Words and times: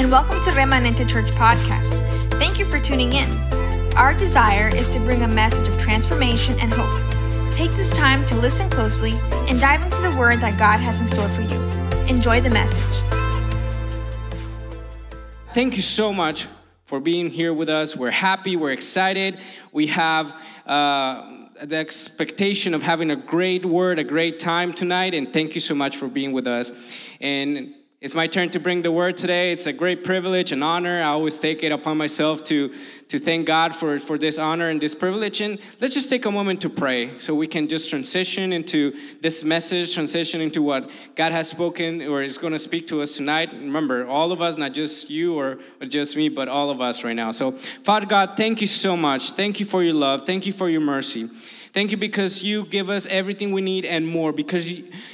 and 0.00 0.10
welcome 0.10 0.42
to 0.42 0.50
Remanente 0.52 1.06
Church 1.06 1.30
Podcast. 1.32 1.92
Thank 2.38 2.58
you 2.58 2.64
for 2.64 2.80
tuning 2.80 3.12
in. 3.12 3.28
Our 3.98 4.14
desire 4.14 4.74
is 4.74 4.88
to 4.94 4.98
bring 5.00 5.24
a 5.24 5.28
message 5.28 5.68
of 5.68 5.78
transformation 5.78 6.58
and 6.58 6.72
hope. 6.72 7.52
Take 7.52 7.70
this 7.72 7.92
time 7.92 8.24
to 8.24 8.34
listen 8.36 8.70
closely 8.70 9.12
and 9.30 9.60
dive 9.60 9.82
into 9.82 10.00
the 10.00 10.16
word 10.18 10.38
that 10.38 10.58
God 10.58 10.78
has 10.78 11.02
in 11.02 11.06
store 11.06 11.28
for 11.28 11.42
you. 11.42 11.60
Enjoy 12.08 12.40
the 12.40 12.48
message. 12.48 12.82
Thank 15.52 15.76
you 15.76 15.82
so 15.82 16.14
much 16.14 16.46
for 16.86 16.98
being 16.98 17.28
here 17.28 17.52
with 17.52 17.68
us. 17.68 17.94
We're 17.94 18.10
happy, 18.10 18.56
we're 18.56 18.72
excited. 18.72 19.38
We 19.70 19.88
have 19.88 20.34
uh, 20.64 21.30
the 21.62 21.76
expectation 21.76 22.72
of 22.72 22.82
having 22.82 23.10
a 23.10 23.16
great 23.16 23.66
word, 23.66 23.98
a 23.98 24.04
great 24.04 24.38
time 24.38 24.72
tonight, 24.72 25.12
and 25.12 25.30
thank 25.30 25.54
you 25.54 25.60
so 25.60 25.74
much 25.74 25.98
for 25.98 26.08
being 26.08 26.32
with 26.32 26.46
us. 26.46 26.72
And 27.20 27.74
it's 28.00 28.14
my 28.14 28.26
turn 28.26 28.48
to 28.48 28.58
bring 28.58 28.80
the 28.80 28.90
word 28.90 29.18
today. 29.18 29.52
It's 29.52 29.66
a 29.66 29.74
great 29.74 30.04
privilege 30.04 30.52
and 30.52 30.64
honor. 30.64 31.02
I 31.02 31.08
always 31.08 31.38
take 31.38 31.62
it 31.62 31.70
upon 31.70 31.98
myself 31.98 32.42
to, 32.44 32.72
to 33.08 33.18
thank 33.18 33.46
God 33.46 33.74
for, 33.74 33.98
for 33.98 34.16
this 34.16 34.38
honor 34.38 34.70
and 34.70 34.80
this 34.80 34.94
privilege. 34.94 35.42
And 35.42 35.58
let's 35.82 35.92
just 35.92 36.08
take 36.08 36.24
a 36.24 36.30
moment 36.30 36.62
to 36.62 36.70
pray 36.70 37.18
so 37.18 37.34
we 37.34 37.46
can 37.46 37.68
just 37.68 37.90
transition 37.90 38.54
into 38.54 38.96
this 39.20 39.44
message, 39.44 39.92
transition 39.92 40.40
into 40.40 40.62
what 40.62 40.90
God 41.14 41.32
has 41.32 41.50
spoken 41.50 42.00
or 42.00 42.22
is 42.22 42.38
going 42.38 42.54
to 42.54 42.58
speak 42.58 42.88
to 42.88 43.02
us 43.02 43.12
tonight. 43.12 43.52
Remember, 43.52 44.06
all 44.06 44.32
of 44.32 44.40
us, 44.40 44.56
not 44.56 44.72
just 44.72 45.10
you 45.10 45.38
or, 45.38 45.58
or 45.78 45.86
just 45.86 46.16
me, 46.16 46.30
but 46.30 46.48
all 46.48 46.70
of 46.70 46.80
us 46.80 47.04
right 47.04 47.12
now. 47.12 47.32
So, 47.32 47.52
Father 47.52 48.06
God, 48.06 48.34
thank 48.34 48.62
you 48.62 48.66
so 48.66 48.96
much. 48.96 49.32
Thank 49.32 49.60
you 49.60 49.66
for 49.66 49.82
your 49.82 49.92
love. 49.92 50.24
Thank 50.24 50.46
you 50.46 50.54
for 50.54 50.70
your 50.70 50.80
mercy. 50.80 51.28
Thank 51.72 51.92
you 51.92 51.96
because 51.96 52.42
you 52.42 52.64
give 52.64 52.90
us 52.90 53.06
everything 53.06 53.52
we 53.52 53.60
need 53.60 53.84
and 53.84 54.06
more. 54.06 54.32
Because 54.32 54.72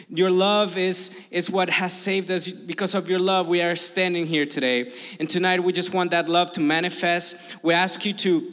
your 0.09 0.31
love 0.31 0.79
is, 0.79 1.27
is 1.31 1.51
what 1.51 1.69
has 1.69 1.93
saved 1.93 2.31
us. 2.31 2.49
Because 2.49 2.95
of 2.95 3.11
your 3.11 3.19
love, 3.19 3.47
we 3.47 3.61
are 3.63 3.77
standing 3.77 4.27
here 4.27 4.47
today. 4.47 4.93
And 5.21 5.29
tonight, 5.29 5.63
we 5.63 5.73
just 5.73 5.93
want 5.93 6.13
that 6.13 6.29
love 6.29 6.53
to 6.53 6.61
manifest. 6.61 7.63
We 7.63 7.75
ask 7.75 8.05
you 8.07 8.15
to 8.15 8.53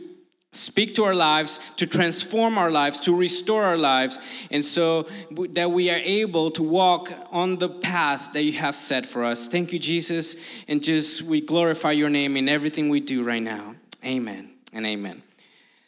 speak 0.51 0.95
to 0.95 1.03
our 1.03 1.15
lives, 1.15 1.59
to 1.77 1.87
transform 1.87 2.57
our 2.57 2.69
lives, 2.69 2.99
to 3.01 3.15
restore 3.15 3.63
our 3.63 3.77
lives, 3.77 4.19
and 4.51 4.63
so 4.63 5.07
that 5.49 5.71
we 5.71 5.89
are 5.89 5.97
able 5.97 6.51
to 6.51 6.61
walk 6.61 7.11
on 7.31 7.57
the 7.57 7.69
path 7.69 8.31
that 8.33 8.43
you 8.43 8.53
have 8.53 8.75
set 8.75 9.05
for 9.05 9.23
us. 9.23 9.47
Thank 9.47 9.73
you, 9.73 9.79
Jesus, 9.79 10.35
and 10.67 10.83
just 10.83 11.23
we 11.23 11.41
glorify 11.41 11.91
your 11.91 12.09
name 12.09 12.37
in 12.37 12.47
everything 12.47 12.89
we 12.89 12.99
do 12.99 13.23
right 13.23 13.41
now. 13.41 13.75
Amen 14.05 14.51
and 14.71 14.85
amen. 14.85 15.23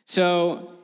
So, 0.05 0.74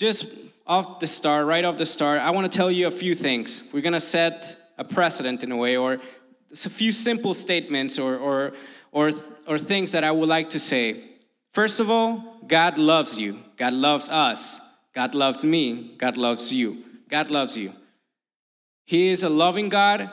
just 0.00 0.34
off 0.66 0.98
the 0.98 1.06
start, 1.06 1.46
right 1.46 1.62
off 1.62 1.76
the 1.76 1.84
start, 1.84 2.22
I 2.22 2.30
want 2.30 2.50
to 2.50 2.56
tell 2.56 2.70
you 2.70 2.86
a 2.86 2.90
few 2.90 3.14
things. 3.14 3.70
We're 3.74 3.82
going 3.82 3.92
to 3.92 4.00
set 4.00 4.56
a 4.78 4.84
precedent 4.84 5.44
in 5.44 5.52
a 5.52 5.56
way, 5.58 5.76
or 5.76 6.00
a 6.50 6.56
few 6.70 6.90
simple 6.90 7.34
statements 7.34 7.98
or, 7.98 8.16
or, 8.16 8.54
or, 8.92 9.10
or 9.46 9.58
things 9.58 9.92
that 9.92 10.02
I 10.02 10.10
would 10.10 10.28
like 10.28 10.48
to 10.50 10.58
say. 10.58 10.96
First 11.52 11.80
of 11.80 11.90
all, 11.90 12.38
God 12.46 12.78
loves 12.78 13.20
you. 13.20 13.40
God 13.58 13.74
loves 13.74 14.08
us. 14.08 14.58
God 14.94 15.14
loves 15.14 15.44
me. 15.44 15.94
God 15.98 16.16
loves 16.16 16.50
you. 16.50 16.82
God 17.10 17.30
loves 17.30 17.58
you. 17.58 17.74
He 18.86 19.10
is 19.10 19.22
a 19.22 19.28
loving 19.28 19.68
God. 19.68 20.10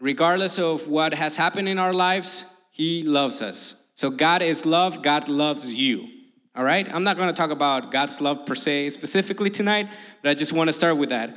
Regardless 0.00 0.56
of 0.56 0.86
what 0.86 1.14
has 1.14 1.36
happened 1.36 1.68
in 1.68 1.80
our 1.80 1.92
lives, 1.92 2.56
He 2.70 3.02
loves 3.02 3.42
us. 3.42 3.82
So 3.94 4.08
God 4.08 4.40
is 4.40 4.64
love. 4.64 5.02
God 5.02 5.28
loves 5.28 5.74
you. 5.74 6.19
All 6.60 6.66
right? 6.66 6.86
I'm 6.94 7.04
not 7.04 7.16
going 7.16 7.28
to 7.28 7.32
talk 7.32 7.48
about 7.48 7.90
God's 7.90 8.20
love 8.20 8.44
per 8.44 8.54
se 8.54 8.90
specifically 8.90 9.48
tonight, 9.48 9.88
but 10.22 10.28
I 10.28 10.34
just 10.34 10.52
want 10.52 10.68
to 10.68 10.74
start 10.74 10.98
with 10.98 11.08
that. 11.08 11.34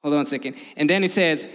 Hold 0.00 0.14
on 0.14 0.20
a 0.20 0.24
second. 0.24 0.54
And 0.76 0.88
then 0.88 1.02
it 1.02 1.10
says, 1.10 1.52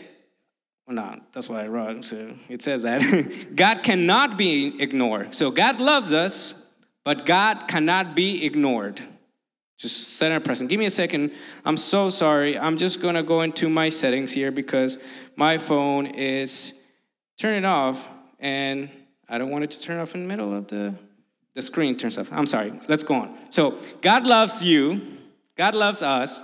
well, 0.86 0.98
no, 0.98 1.22
that's 1.32 1.48
what 1.48 1.62
I 1.62 1.68
wrote. 1.70 2.04
So 2.04 2.34
it 2.50 2.62
says 2.62 2.84
that 2.84 3.52
God 3.56 3.84
cannot 3.84 4.38
be 4.38 4.82
ignored. 4.82 5.34
So 5.34 5.50
God 5.50 5.80
loves 5.80 6.12
us, 6.12 6.62
but 7.06 7.26
God 7.26 7.70
cannot 7.70 8.18
be 8.18 8.46
ignored. 8.46 9.02
Just 9.78 10.18
set 10.18 10.34
a 10.34 10.42
present. 10.42 10.70
Give 10.70 10.78
me 10.78 10.86
a 10.86 10.92
second. 10.92 11.32
I'm 11.64 11.78
so 11.78 12.10
sorry. 12.10 12.60
I'm 12.60 12.78
just 12.78 13.02
going 13.02 13.16
to 13.16 13.24
go 13.24 13.44
into 13.44 13.70
my 13.70 13.88
settings 13.88 14.34
here 14.34 14.52
because 14.52 15.02
my 15.38 15.58
phone 15.58 16.06
is 16.06 16.84
turning 17.38 17.64
off 17.64 18.06
and 18.40 18.90
I 19.30 19.38
don't 19.38 19.52
want 19.52 19.64
it 19.64 19.72
to 19.72 19.80
turn 19.80 20.00
off 20.00 20.16
in 20.16 20.24
the 20.24 20.28
middle 20.28 20.54
of 20.54 20.68
the 20.68 20.96
the 21.60 21.64
screen 21.64 21.98
turns 21.98 22.18
off. 22.18 22.32
I'm 22.32 22.46
sorry. 22.46 22.72
Let's 22.88 23.04
go 23.04 23.16
on. 23.16 23.38
So, 23.50 23.78
God 24.02 24.26
loves 24.26 24.64
you. 24.64 25.02
God 25.58 25.76
loves 25.76 26.02
us. 26.02 26.42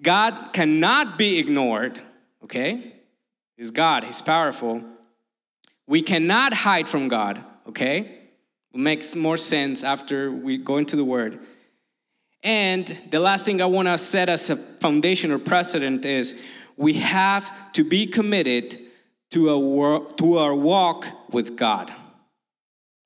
God 0.00 0.52
cannot 0.52 1.18
be 1.18 1.38
ignored, 1.40 2.00
okay? 2.44 2.94
He's 3.56 3.72
God, 3.72 4.04
He's 4.04 4.22
powerful. 4.22 4.84
We 5.88 6.00
cannot 6.00 6.54
hide 6.54 6.88
from 6.88 7.08
God, 7.08 7.42
okay? 7.68 8.20
It 8.72 8.78
makes 8.78 9.16
more 9.16 9.36
sense 9.36 9.82
after 9.82 10.30
we 10.30 10.58
go 10.58 10.76
into 10.76 10.94
the 10.94 11.04
Word. 11.04 11.40
And 12.44 12.86
the 13.10 13.18
last 13.18 13.44
thing 13.44 13.60
I 13.60 13.66
want 13.66 13.88
to 13.88 13.98
set 13.98 14.28
as 14.28 14.48
a 14.48 14.56
foundation 14.56 15.32
or 15.32 15.40
precedent 15.40 16.04
is 16.04 16.40
we 16.76 16.92
have 16.94 17.72
to 17.72 17.82
be 17.82 18.06
committed 18.06 18.78
to, 19.30 19.50
a, 19.50 20.14
to 20.18 20.38
our 20.38 20.54
walk 20.54 21.06
with 21.32 21.56
God. 21.56 21.92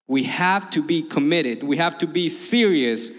We 0.08 0.24
have 0.24 0.70
to 0.70 0.82
be 0.82 1.02
committed. 1.02 1.62
We 1.62 1.76
have 1.76 1.98
to 1.98 2.06
be 2.06 2.28
serious 2.28 3.10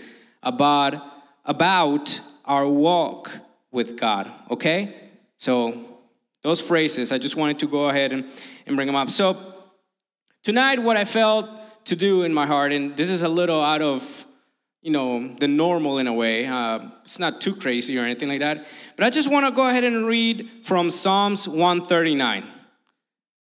about, 0.44 1.02
about 1.46 2.20
our 2.46 2.68
walk 2.68 3.32
with 3.72 3.98
God, 3.98 4.32
okay? 4.50 5.12
So, 5.38 5.86
those 6.42 6.62
phrases, 6.62 7.12
I 7.12 7.18
just 7.18 7.36
wanted 7.36 7.60
to 7.60 7.68
go 7.68 7.90
ahead 7.90 8.12
and, 8.12 8.26
and 8.66 8.76
bring 8.76 8.88
them 8.88 8.96
up. 8.96 9.10
So, 9.10 9.38
tonight, 10.42 10.80
what 10.80 10.98
I 10.98 11.06
felt 11.06 11.48
to 11.86 11.96
do 11.96 12.24
in 12.24 12.34
my 12.34 12.48
heart, 12.48 12.74
and 12.74 12.98
this 12.98 13.10
is 13.10 13.24
a 13.24 13.30
little 13.30 13.62
out 13.62 13.82
of 13.82 14.26
you 14.82 14.92
know 14.92 15.36
the 15.36 15.48
normal 15.48 15.98
in 15.98 16.08
a 16.08 16.14
way 16.14 16.46
uh, 16.46 16.80
it's 17.04 17.20
not 17.20 17.42
too 17.42 17.54
crazy 17.54 18.00
or 18.00 18.04
anything 18.04 18.30
like 18.30 18.40
that 18.40 18.66
but 18.96 19.06
i 19.06 19.10
just 19.10 19.30
want 19.30 19.46
to 19.46 19.52
go 19.52 19.68
ahead 19.68 19.84
and 19.84 20.08
read 20.08 20.50
from 20.64 20.90
psalms 20.90 21.50
139 21.50 22.46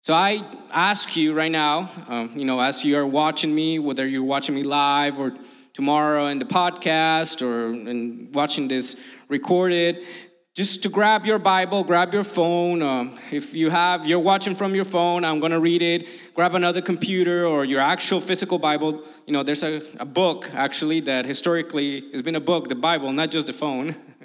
so 0.02 0.14
I 0.14 0.44
ask 0.72 1.16
you 1.18 1.34
right 1.34 1.52
now, 1.52 1.92
um, 2.08 2.32
you 2.36 2.46
know, 2.46 2.62
as 2.62 2.86
you 2.86 2.98
are 2.98 3.06
watching 3.06 3.54
me, 3.54 3.80
whether 3.80 4.08
you're 4.08 4.24
watching 4.24 4.56
me 4.56 4.64
live 4.64 5.20
or 5.20 5.34
tomorrow 5.74 6.28
in 6.28 6.40
the 6.40 6.46
podcast 6.46 7.42
or 7.42 7.72
in 7.72 8.32
watching 8.32 8.70
this 8.70 9.02
recorded, 9.28 10.06
just 10.56 10.84
to 10.84 10.90
grab 10.90 11.26
your 11.26 11.38
Bible, 11.38 11.84
grab 11.84 12.14
your 12.14 12.24
phone. 12.24 12.82
Um, 12.82 13.20
if 13.32 13.54
you 13.54 13.70
have, 13.70 14.08
you're 14.08 14.20
watching 14.20 14.56
from 14.56 14.74
your 14.74 14.86
phone, 14.86 15.24
I'm 15.24 15.40
going 15.40 15.52
to 15.52 15.60
read 15.60 15.82
it. 15.82 16.08
Grab 16.34 16.56
another 16.56 16.82
computer 16.82 17.46
or 17.46 17.64
your 17.66 17.80
actual 17.80 18.22
physical 18.22 18.58
Bible. 18.58 19.04
You 19.26 19.34
know, 19.34 19.44
there's 19.44 19.64
a, 19.64 19.82
a 20.00 20.06
book 20.06 20.50
actually 20.54 21.02
that 21.02 21.26
historically 21.26 22.10
has 22.14 22.22
been 22.22 22.36
a 22.36 22.42
book, 22.42 22.68
the 22.68 22.76
Bible, 22.76 23.12
not 23.12 23.32
just 23.32 23.48
the 23.48 23.54
phone. 23.54 23.96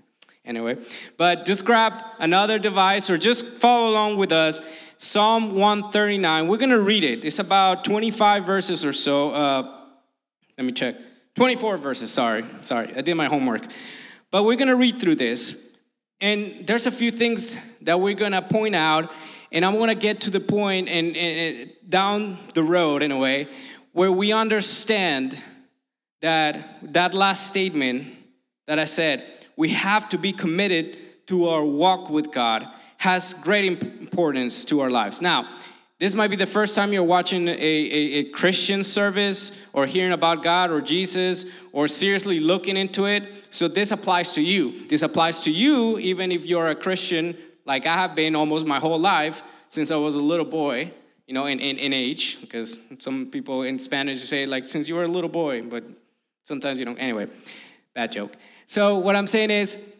anyway, 0.44 0.76
but 1.16 1.44
just 1.44 1.64
grab 1.64 1.94
another 2.18 2.58
device 2.58 3.10
or 3.10 3.18
just 3.18 3.44
follow 3.44 3.90
along 3.90 4.16
with 4.16 4.32
us 4.32 4.60
Psalm 4.96 5.56
139. 5.56 6.48
We're 6.48 6.56
going 6.56 6.70
to 6.70 6.80
read 6.80 7.04
it. 7.04 7.24
It's 7.24 7.38
about 7.38 7.84
25 7.84 8.46
verses 8.46 8.84
or 8.84 8.92
so. 8.92 9.30
Uh, 9.30 9.80
let 10.56 10.64
me 10.64 10.72
check. 10.72 10.96
24 11.34 11.78
verses, 11.78 12.12
sorry. 12.12 12.44
Sorry, 12.60 12.92
I 12.94 13.00
did 13.00 13.14
my 13.16 13.26
homework. 13.26 13.66
But 14.30 14.44
we're 14.44 14.56
going 14.56 14.68
to 14.68 14.76
read 14.76 15.00
through 15.00 15.16
this. 15.16 15.76
And 16.20 16.66
there's 16.66 16.86
a 16.86 16.92
few 16.92 17.10
things 17.10 17.78
that 17.80 18.00
we're 18.00 18.14
going 18.14 18.32
to 18.32 18.42
point 18.42 18.74
out. 18.74 19.12
And 19.50 19.64
I'm 19.64 19.74
going 19.74 19.88
to 19.88 19.94
get 19.94 20.22
to 20.22 20.30
the 20.30 20.40
point 20.40 20.88
and, 20.88 21.16
and 21.16 21.70
down 21.88 22.38
the 22.54 22.62
road, 22.62 23.02
in 23.02 23.12
a 23.12 23.18
way, 23.18 23.48
where 23.92 24.10
we 24.10 24.32
understand 24.32 25.42
that 26.22 26.92
that 26.94 27.14
last 27.14 27.46
statement 27.46 28.14
that 28.66 28.78
I 28.78 28.84
said, 28.84 29.22
we 29.56 29.70
have 29.70 30.08
to 30.10 30.18
be 30.18 30.32
committed 30.32 30.96
to 31.26 31.48
our 31.48 31.64
walk 31.64 32.10
with 32.10 32.32
God 32.32 32.66
has 32.98 33.34
great 33.34 33.82
importance 33.82 34.64
to 34.64 34.80
our 34.80 34.90
lives. 34.90 35.20
Now, 35.20 35.48
this 35.98 36.14
might 36.14 36.28
be 36.28 36.36
the 36.36 36.46
first 36.46 36.74
time 36.74 36.92
you're 36.92 37.02
watching 37.02 37.46
a, 37.48 37.52
a, 37.52 37.54
a, 37.54 38.24
Christian 38.24 38.82
service 38.82 39.58
or 39.72 39.86
hearing 39.86 40.12
about 40.12 40.42
God 40.42 40.70
or 40.70 40.80
Jesus 40.80 41.46
or 41.72 41.86
seriously 41.86 42.40
looking 42.40 42.76
into 42.76 43.06
it. 43.06 43.30
So, 43.50 43.68
this 43.68 43.92
applies 43.92 44.32
to 44.32 44.42
you. 44.42 44.86
This 44.88 45.02
applies 45.02 45.42
to 45.42 45.52
you 45.52 45.98
even 45.98 46.32
if 46.32 46.44
you're 46.46 46.68
a 46.68 46.74
Christian, 46.74 47.36
like 47.64 47.86
I 47.86 47.94
have 47.94 48.14
been 48.14 48.34
almost 48.34 48.66
my 48.66 48.80
whole 48.80 48.98
life 48.98 49.42
since 49.68 49.90
I 49.90 49.96
was 49.96 50.14
a 50.16 50.20
little 50.20 50.44
boy, 50.44 50.92
you 51.26 51.34
know, 51.34 51.46
in, 51.46 51.60
in, 51.60 51.78
in 51.78 51.92
age, 51.92 52.40
because 52.40 52.80
some 52.98 53.26
people 53.26 53.62
in 53.62 53.78
Spanish 53.78 54.20
say, 54.20 54.46
like, 54.46 54.68
since 54.68 54.88
you 54.88 54.94
were 54.94 55.04
a 55.04 55.08
little 55.08 55.30
boy, 55.30 55.62
but 55.62 55.84
sometimes 56.42 56.78
you 56.78 56.84
don't. 56.84 56.98
Anyway, 56.98 57.28
bad 57.94 58.12
joke. 58.12 58.34
So, 58.66 58.98
what 58.98 59.16
I'm 59.16 59.26
saying 59.26 59.50
is, 59.50 59.92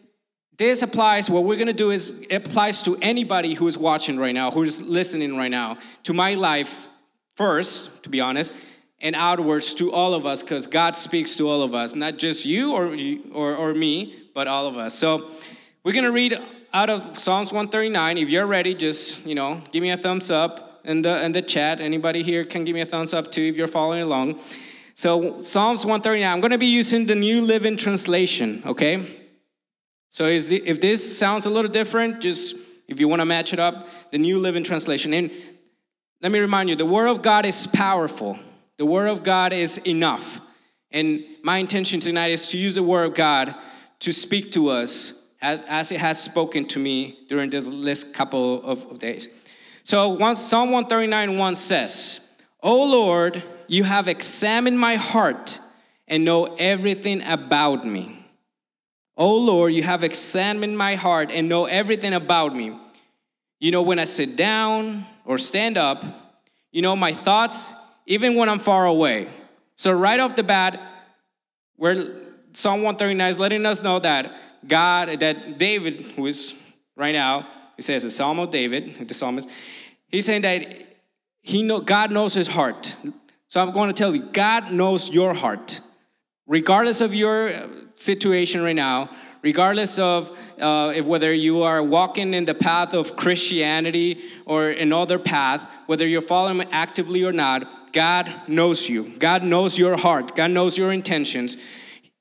this 0.57 0.81
applies, 0.81 1.29
what 1.29 1.43
we're 1.43 1.57
gonna 1.57 1.73
do 1.73 1.91
is, 1.91 2.21
it 2.29 2.47
applies 2.47 2.81
to 2.83 2.97
anybody 3.01 3.53
who 3.53 3.67
is 3.67 3.77
watching 3.77 4.17
right 4.17 4.33
now, 4.33 4.51
who's 4.51 4.81
listening 4.81 5.35
right 5.35 5.51
now, 5.51 5.77
to 6.03 6.13
my 6.13 6.33
life 6.33 6.87
first, 7.35 8.03
to 8.03 8.09
be 8.09 8.21
honest, 8.21 8.53
and 9.01 9.15
outwards 9.15 9.73
to 9.75 9.91
all 9.91 10.13
of 10.13 10.25
us, 10.25 10.41
because 10.41 10.65
God 10.67 10.95
speaks 10.95 11.35
to 11.35 11.49
all 11.49 11.61
of 11.61 11.73
us, 11.73 11.93
not 11.93 12.17
just 12.17 12.45
you 12.45 12.73
or, 12.73 12.95
or, 13.33 13.55
or 13.55 13.73
me, 13.73 14.15
but 14.33 14.47
all 14.47 14.65
of 14.67 14.77
us. 14.77 14.97
So 14.97 15.29
we're 15.83 15.93
gonna 15.93 16.11
read 16.11 16.39
out 16.73 16.89
of 16.89 17.19
Psalms 17.19 17.51
139. 17.51 18.17
If 18.17 18.29
you're 18.29 18.45
ready, 18.45 18.73
just, 18.73 19.25
you 19.25 19.35
know, 19.35 19.61
give 19.71 19.81
me 19.81 19.91
a 19.91 19.97
thumbs 19.97 20.31
up 20.31 20.81
in 20.85 21.01
the, 21.01 21.23
in 21.23 21.31
the 21.31 21.41
chat. 21.41 21.81
Anybody 21.81 22.23
here 22.23 22.43
can 22.43 22.63
give 22.63 22.73
me 22.73 22.81
a 22.81 22.85
thumbs 22.85 23.13
up 23.13 23.31
too 23.31 23.41
if 23.41 23.55
you're 23.55 23.67
following 23.67 24.01
along. 24.01 24.39
So, 24.97 25.41
Psalms 25.41 25.85
139, 25.85 26.31
I'm 26.31 26.39
going 26.39 26.51
to 26.51 26.57
be 26.57 26.67
using 26.67 27.05
the 27.05 27.15
New 27.15 27.41
Living 27.41 27.75
Translation, 27.75 28.63
okay? 28.65 29.05
So, 30.09 30.23
is 30.23 30.47
the, 30.47 30.65
if 30.65 30.79
this 30.79 31.17
sounds 31.17 31.45
a 31.45 31.49
little 31.49 31.69
different, 31.69 32.21
just 32.21 32.55
if 32.87 32.97
you 33.01 33.09
want 33.09 33.19
to 33.19 33.25
match 33.25 33.51
it 33.51 33.59
up, 33.59 33.89
the 34.11 34.17
New 34.17 34.39
Living 34.39 34.63
Translation. 34.63 35.13
And 35.13 35.31
let 36.21 36.31
me 36.31 36.39
remind 36.39 36.69
you 36.69 36.77
the 36.77 36.85
Word 36.85 37.07
of 37.07 37.21
God 37.21 37.45
is 37.45 37.67
powerful, 37.67 38.39
the 38.77 38.85
Word 38.85 39.07
of 39.07 39.21
God 39.21 39.51
is 39.51 39.85
enough. 39.85 40.39
And 40.91 41.25
my 41.43 41.57
intention 41.57 41.99
tonight 41.99 42.31
is 42.31 42.47
to 42.49 42.57
use 42.57 42.75
the 42.75 42.83
Word 42.83 43.03
of 43.03 43.15
God 43.15 43.53
to 43.99 44.13
speak 44.13 44.53
to 44.53 44.69
us 44.69 45.25
as, 45.41 45.61
as 45.67 45.91
it 45.91 45.99
has 45.99 46.23
spoken 46.23 46.65
to 46.67 46.79
me 46.79 47.19
during 47.27 47.49
this 47.49 47.69
last 47.69 48.13
couple 48.13 48.63
of, 48.63 48.89
of 48.89 48.99
days. 48.99 49.37
So 49.83 50.07
once 50.07 50.39
Psalm 50.39 50.71
139 50.71 51.37
1 51.37 51.55
says, 51.55 52.24
O 52.61 52.83
Lord, 52.83 53.43
you 53.67 53.83
have 53.83 54.07
examined 54.07 54.79
my 54.79 54.95
heart 54.95 55.59
and 56.07 56.23
know 56.25 56.55
everything 56.55 57.21
about 57.23 57.85
me. 57.85 58.25
O 59.17 59.35
Lord, 59.37 59.73
you 59.73 59.83
have 59.83 60.03
examined 60.03 60.77
my 60.77 60.95
heart 60.95 61.31
and 61.31 61.47
know 61.47 61.65
everything 61.65 62.13
about 62.13 62.55
me. 62.55 62.77
You 63.59 63.71
know 63.71 63.81
when 63.81 63.99
I 63.99 64.03
sit 64.03 64.35
down 64.35 65.05
or 65.25 65.37
stand 65.37 65.77
up, 65.77 66.03
you 66.71 66.81
know 66.81 66.95
my 66.95 67.13
thoughts, 67.13 67.73
even 68.05 68.35
when 68.35 68.49
I'm 68.49 68.59
far 68.59 68.85
away. 68.85 69.29
So, 69.77 69.91
right 69.91 70.19
off 70.19 70.35
the 70.35 70.43
bat, 70.43 70.79
where 71.77 71.95
Psalm 72.53 72.83
139 72.83 73.29
is 73.29 73.39
letting 73.39 73.65
us 73.65 73.83
know 73.83 73.99
that 73.99 74.33
God, 74.67 75.19
that 75.19 75.57
David, 75.57 76.01
who 76.01 76.25
is 76.25 76.61
right 76.95 77.13
now, 77.13 77.47
he 77.75 77.81
says 77.81 78.03
the 78.03 78.09
Psalm 78.09 78.39
of 78.39 78.51
David, 78.51 79.07
the 79.07 79.13
psalmist, 79.13 79.49
he's 80.07 80.25
saying 80.25 80.41
that 80.41 80.94
he 81.45 81.61
know, 81.61 81.79
God 81.79 82.11
knows 82.11 82.33
his 82.33 82.47
heart. 82.47 82.95
So 83.49 83.61
I'm 83.61 83.71
going 83.71 83.87
to 83.87 83.93
tell 83.93 84.15
you, 84.15 84.23
God 84.23 84.71
knows 84.71 85.13
your 85.13 85.35
heart. 85.35 85.79
Regardless 86.47 87.01
of 87.01 87.13
your 87.13 87.69
situation 87.95 88.63
right 88.63 88.75
now, 88.75 89.11
regardless 89.43 89.99
of 89.99 90.35
uh, 90.59 90.91
if 90.95 91.05
whether 91.05 91.31
you 91.31 91.61
are 91.61 91.83
walking 91.83 92.33
in 92.33 92.45
the 92.45 92.55
path 92.55 92.95
of 92.95 93.15
Christianity 93.15 94.23
or 94.45 94.69
another 94.69 95.19
path, 95.19 95.69
whether 95.85 96.07
you're 96.07 96.19
following 96.19 96.67
actively 96.71 97.23
or 97.23 97.31
not, 97.31 97.93
God 97.93 98.31
knows 98.47 98.89
you. 98.89 99.13
God 99.19 99.43
knows 99.43 99.77
your 99.77 99.97
heart. 99.97 100.35
God 100.35 100.49
knows 100.49 100.79
your 100.79 100.91
intentions. 100.91 101.57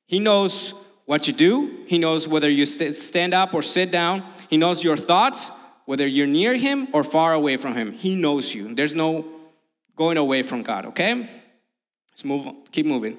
He 0.06 0.19
knows 0.19 0.75
what 1.06 1.26
you 1.29 1.32
do. 1.32 1.85
He 1.87 1.97
knows 1.97 2.29
whether 2.29 2.50
you 2.50 2.67
st- 2.67 2.94
stand 2.94 3.32
up 3.32 3.55
or 3.55 3.62
sit 3.62 3.91
down. 3.91 4.23
He 4.50 4.59
knows 4.59 4.85
your 4.85 4.99
thoughts, 4.99 5.50
whether 5.86 6.06
you're 6.06 6.26
near 6.26 6.56
Him 6.56 6.88
or 6.92 7.04
far 7.04 7.32
away 7.32 7.56
from 7.56 7.75
Him. 7.75 7.92
He 7.92 8.14
knows 8.14 8.54
you. 8.54 8.75
There's 8.75 8.94
no 8.94 9.25
going 9.96 10.16
away 10.16 10.42
from 10.42 10.62
God, 10.62 10.86
okay? 10.86 11.28
Let's 12.10 12.25
move 12.25 12.46
on. 12.46 12.56
Keep 12.70 12.86
moving. 12.86 13.19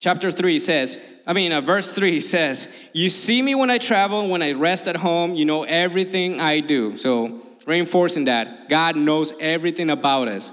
Chapter 0.00 0.30
3 0.30 0.60
says, 0.60 1.04
I 1.26 1.32
mean, 1.32 1.52
uh, 1.52 1.60
verse 1.60 1.92
3 1.92 2.20
says, 2.20 2.74
You 2.92 3.10
see 3.10 3.42
me 3.42 3.54
when 3.54 3.70
I 3.70 3.78
travel, 3.78 4.28
when 4.28 4.42
I 4.42 4.52
rest 4.52 4.86
at 4.86 4.96
home, 4.96 5.34
you 5.34 5.44
know 5.44 5.64
everything 5.64 6.40
I 6.40 6.60
do. 6.60 6.96
So, 6.96 7.42
reinforcing 7.66 8.24
that, 8.26 8.68
God 8.68 8.96
knows 8.96 9.32
everything 9.40 9.90
about 9.90 10.28
us. 10.28 10.52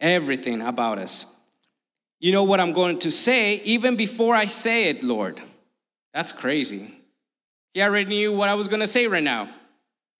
Everything 0.00 0.60
about 0.60 0.98
us. 0.98 1.34
You 2.20 2.32
know 2.32 2.44
what 2.44 2.60
I'm 2.60 2.72
going 2.72 2.98
to 3.00 3.10
say 3.10 3.56
even 3.62 3.96
before 3.96 4.34
I 4.34 4.46
say 4.46 4.90
it, 4.90 5.02
Lord. 5.02 5.40
That's 6.12 6.32
crazy. 6.32 6.90
He 7.72 7.82
already 7.82 8.08
knew 8.08 8.32
what 8.32 8.48
I 8.48 8.54
was 8.54 8.68
going 8.68 8.80
to 8.80 8.86
say 8.86 9.06
right 9.06 9.22
now. 9.22 9.48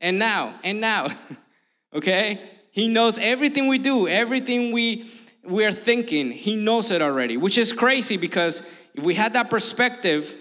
And 0.00 0.18
now, 0.18 0.58
and 0.62 0.80
now. 0.80 1.08
okay? 1.94 2.50
He 2.70 2.88
knows 2.88 3.18
everything 3.18 3.68
we 3.68 3.78
do, 3.78 4.08
everything 4.08 4.72
we 4.72 5.10
we're 5.44 5.72
thinking. 5.72 6.30
He 6.30 6.56
knows 6.56 6.90
it 6.90 7.00
already, 7.00 7.36
which 7.36 7.56
is 7.56 7.72
crazy 7.72 8.16
because 8.16 8.60
if 8.94 9.02
we 9.02 9.14
had 9.14 9.32
that 9.32 9.48
perspective 9.48 10.36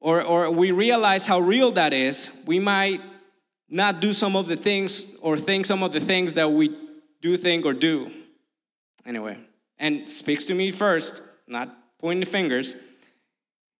or, 0.00 0.22
or 0.22 0.50
we 0.50 0.72
realize 0.72 1.26
how 1.26 1.38
real 1.38 1.70
that 1.72 1.92
is, 1.92 2.42
we 2.46 2.58
might 2.58 3.00
not 3.68 4.00
do 4.00 4.12
some 4.12 4.34
of 4.34 4.48
the 4.48 4.56
things 4.56 5.14
or 5.20 5.36
think 5.36 5.66
some 5.66 5.82
of 5.82 5.92
the 5.92 6.00
things 6.00 6.32
that 6.32 6.50
we 6.50 6.76
do 7.22 7.36
think 7.36 7.64
or 7.64 7.72
do. 7.72 8.10
Anyway 9.06 9.38
and 9.78 10.08
speaks 10.08 10.44
to 10.46 10.54
me 10.54 10.70
first, 10.70 11.22
not 11.46 11.74
pointing 11.98 12.28
fingers. 12.28 12.76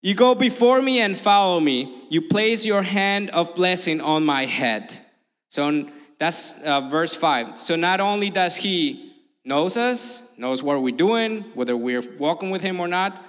You 0.00 0.14
go 0.14 0.34
before 0.34 0.80
me 0.80 1.00
and 1.00 1.16
follow 1.16 1.58
me. 1.60 2.04
You 2.08 2.22
place 2.22 2.64
your 2.64 2.82
hand 2.82 3.30
of 3.30 3.54
blessing 3.54 4.00
on 4.00 4.24
my 4.24 4.46
head. 4.46 4.96
So 5.48 5.88
that's 6.18 6.62
uh, 6.62 6.82
verse 6.82 7.14
5. 7.14 7.58
So 7.58 7.74
not 7.74 8.00
only 8.00 8.30
does 8.30 8.56
he 8.56 9.12
knows 9.44 9.76
us, 9.76 10.36
knows 10.38 10.62
what 10.62 10.82
we're 10.82 10.94
doing, 10.94 11.42
whether 11.54 11.76
we're 11.76 12.02
walking 12.18 12.50
with 12.50 12.62
him 12.62 12.80
or 12.80 12.88
not, 12.88 13.24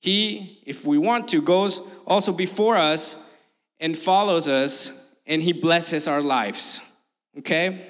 he, 0.00 0.62
if 0.66 0.84
we 0.84 0.98
want 0.98 1.28
to, 1.28 1.40
goes 1.40 1.80
also 2.06 2.32
before 2.32 2.76
us 2.76 3.32
and 3.80 3.96
follows 3.96 4.48
us 4.48 5.14
and 5.26 5.42
he 5.42 5.52
blesses 5.52 6.08
our 6.08 6.20
lives. 6.20 6.80
Okay? 7.38 7.86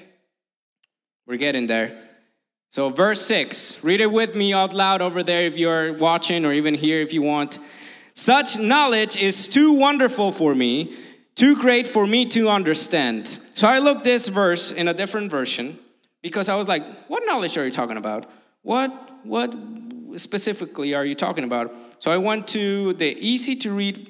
We're 1.27 1.37
getting 1.37 1.67
there. 1.67 2.01
So, 2.69 2.89
verse 2.89 3.21
6, 3.25 3.83
read 3.83 4.01
it 4.01 4.11
with 4.11 4.35
me 4.35 4.53
out 4.53 4.73
loud 4.73 5.01
over 5.01 5.23
there 5.23 5.41
if 5.43 5.57
you're 5.57 5.93
watching 5.93 6.45
or 6.45 6.51
even 6.51 6.73
here 6.73 7.01
if 7.01 7.13
you 7.13 7.21
want. 7.21 7.57
Such 8.15 8.57
knowledge 8.57 9.17
is 9.17 9.47
too 9.47 9.73
wonderful 9.73 10.31
for 10.31 10.55
me, 10.55 10.95
too 11.35 11.55
great 11.55 11.87
for 11.87 12.07
me 12.07 12.25
to 12.29 12.49
understand. 12.49 13.27
So, 13.27 13.67
I 13.67 13.79
looked 13.79 14.03
this 14.03 14.29
verse 14.29 14.71
in 14.71 14.87
a 14.87 14.93
different 14.93 15.29
version 15.29 15.77
because 16.21 16.49
I 16.49 16.55
was 16.55 16.67
like, 16.67 16.83
what 17.07 17.23
knowledge 17.25 17.57
are 17.57 17.65
you 17.65 17.71
talking 17.71 17.97
about? 17.97 18.25
What, 18.61 18.91
what 19.23 19.53
specifically 20.15 20.95
are 20.95 21.05
you 21.05 21.15
talking 21.15 21.43
about? 21.43 21.73
So, 21.99 22.09
I 22.09 22.17
went 22.17 22.47
to 22.49 22.93
the 22.93 23.15
easy 23.19 23.55
to 23.57 23.71
read 23.71 24.09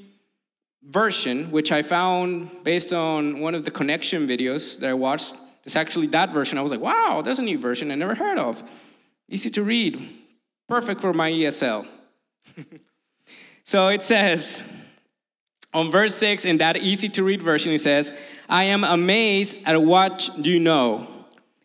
version, 0.83 1.51
which 1.51 1.71
I 1.71 1.81
found 1.81 2.63
based 2.63 2.93
on 2.93 3.39
one 3.39 3.55
of 3.55 3.65
the 3.65 3.71
connection 3.71 4.27
videos 4.27 4.79
that 4.79 4.89
I 4.91 4.93
watched 4.93 5.35
it's 5.65 5.75
actually 5.75 6.07
that 6.07 6.31
version. 6.31 6.57
I 6.57 6.61
was 6.61 6.71
like, 6.71 6.79
wow, 6.79 7.21
there's 7.23 7.39
a 7.39 7.43
new 7.43 7.57
version 7.57 7.91
I 7.91 7.95
never 7.95 8.15
heard 8.15 8.37
of. 8.37 8.63
Easy 9.27 9.49
to 9.49 9.63
read. 9.63 9.99
Perfect 10.69 11.01
for 11.01 11.11
my 11.11 11.31
ESL. 11.31 11.87
so 13.65 13.89
it 13.89 14.01
says, 14.01 14.71
on 15.73 15.91
verse 15.91 16.15
6, 16.15 16.45
in 16.45 16.57
that 16.59 16.77
easy 16.77 17.09
to 17.09 17.23
read 17.23 17.41
version, 17.41 17.73
it 17.73 17.81
says, 17.81 18.17
I 18.47 18.65
am 18.65 18.85
amazed 18.85 19.67
at 19.67 19.81
what 19.81 20.29
you 20.37 20.59
know. 20.59 21.07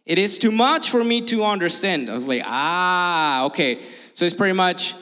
It 0.04 0.18
is 0.18 0.38
too 0.38 0.50
much 0.50 0.90
for 0.90 1.04
me 1.04 1.20
to 1.26 1.44
understand. 1.44 2.10
I 2.10 2.14
was 2.14 2.26
like, 2.26 2.42
ah, 2.44 3.44
okay. 3.44 3.80
So 4.14 4.24
it's 4.24 4.34
pretty 4.34 4.54
much 4.54 4.94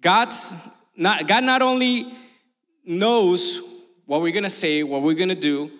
God's 0.00 0.54
not 0.96 1.28
God 1.28 1.44
not 1.44 1.62
only 1.62 2.12
knows 2.84 3.60
what 4.04 4.22
we're 4.22 4.32
gonna 4.32 4.50
say, 4.50 4.82
what 4.82 5.02
we're 5.02 5.14
gonna 5.14 5.34
do, 5.34 5.70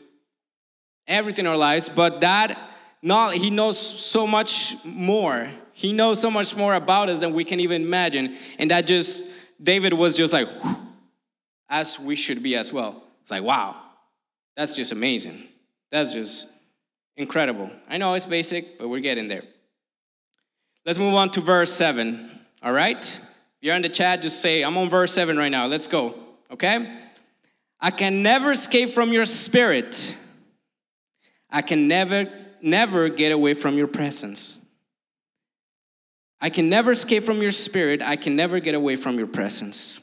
everything 1.09 1.45
in 1.45 1.51
our 1.51 1.57
lives, 1.57 1.89
but 1.89 2.21
that 2.21 2.57
not 3.03 3.35
he 3.35 3.51
knows 3.51 3.79
so 3.79 4.27
much 4.27 4.77
more. 4.85 5.51
He 5.73 5.93
knows 5.93 6.21
so 6.21 6.31
much 6.31 6.57
more 6.57 6.75
about 6.75 7.09
us 7.09 7.21
than 7.21 7.33
we 7.33 7.45
can 7.45 7.61
even 7.61 7.83
imagine. 7.83 8.37
And 8.59 8.71
that 8.71 8.87
just 8.87 9.25
David 9.63 9.93
was 9.93 10.15
just 10.15 10.33
like 10.33 10.49
as 11.69 11.99
we 11.99 12.17
should 12.17 12.43
be 12.43 12.57
as 12.57 12.73
well. 12.73 13.03
It's 13.23 13.31
like, 13.31 13.43
wow, 13.43 13.81
that's 14.57 14.75
just 14.75 14.93
amazing. 14.93 15.49
That's 15.91 16.13
just 16.13 16.53
incredible. 17.17 17.71
I 17.89 17.99
know 17.99 18.15
it's 18.15 18.27
basic, 18.27 18.79
but 18.79 18.89
we're 18.89 19.01
getting 19.01 19.29
there. 19.29 19.43
Let's 20.85 20.99
move 20.99 21.15
on 21.15 21.31
to 21.31 21.41
verse 21.41 21.73
7. 21.73 22.31
All 22.63 22.73
right? 22.73 22.99
If 22.99 23.35
you're 23.61 23.75
in 23.75 23.83
the 23.83 23.89
chat, 23.89 24.23
just 24.23 24.41
say, 24.41 24.63
I'm 24.63 24.77
on 24.77 24.89
verse 24.89 25.13
7 25.13 25.37
right 25.37 25.49
now. 25.49 25.67
Let's 25.67 25.87
go. 25.87 26.15
Okay? 26.51 27.01
I 27.81 27.91
can 27.91 28.23
never 28.23 28.53
escape 28.53 28.91
from 28.91 29.13
your 29.13 29.25
spirit. 29.25 30.17
I 31.51 31.63
can 31.63 31.89
never, 31.89 32.31
never 32.63 33.09
get 33.09 33.33
away 33.33 33.55
from 33.55 33.77
your 33.77 33.87
presence. 33.87 34.65
I 36.41 36.51
can 36.51 36.69
never 36.69 36.91
escape 36.91 37.25
from 37.25 37.43
your 37.43 37.53
spirit. 37.53 38.03
I 38.03 38.17
can 38.17 38.37
never 38.37 38.61
get 38.61 38.75
away 38.75 38.97
from 38.97 39.19
your 39.19 39.27
presence. 39.27 40.01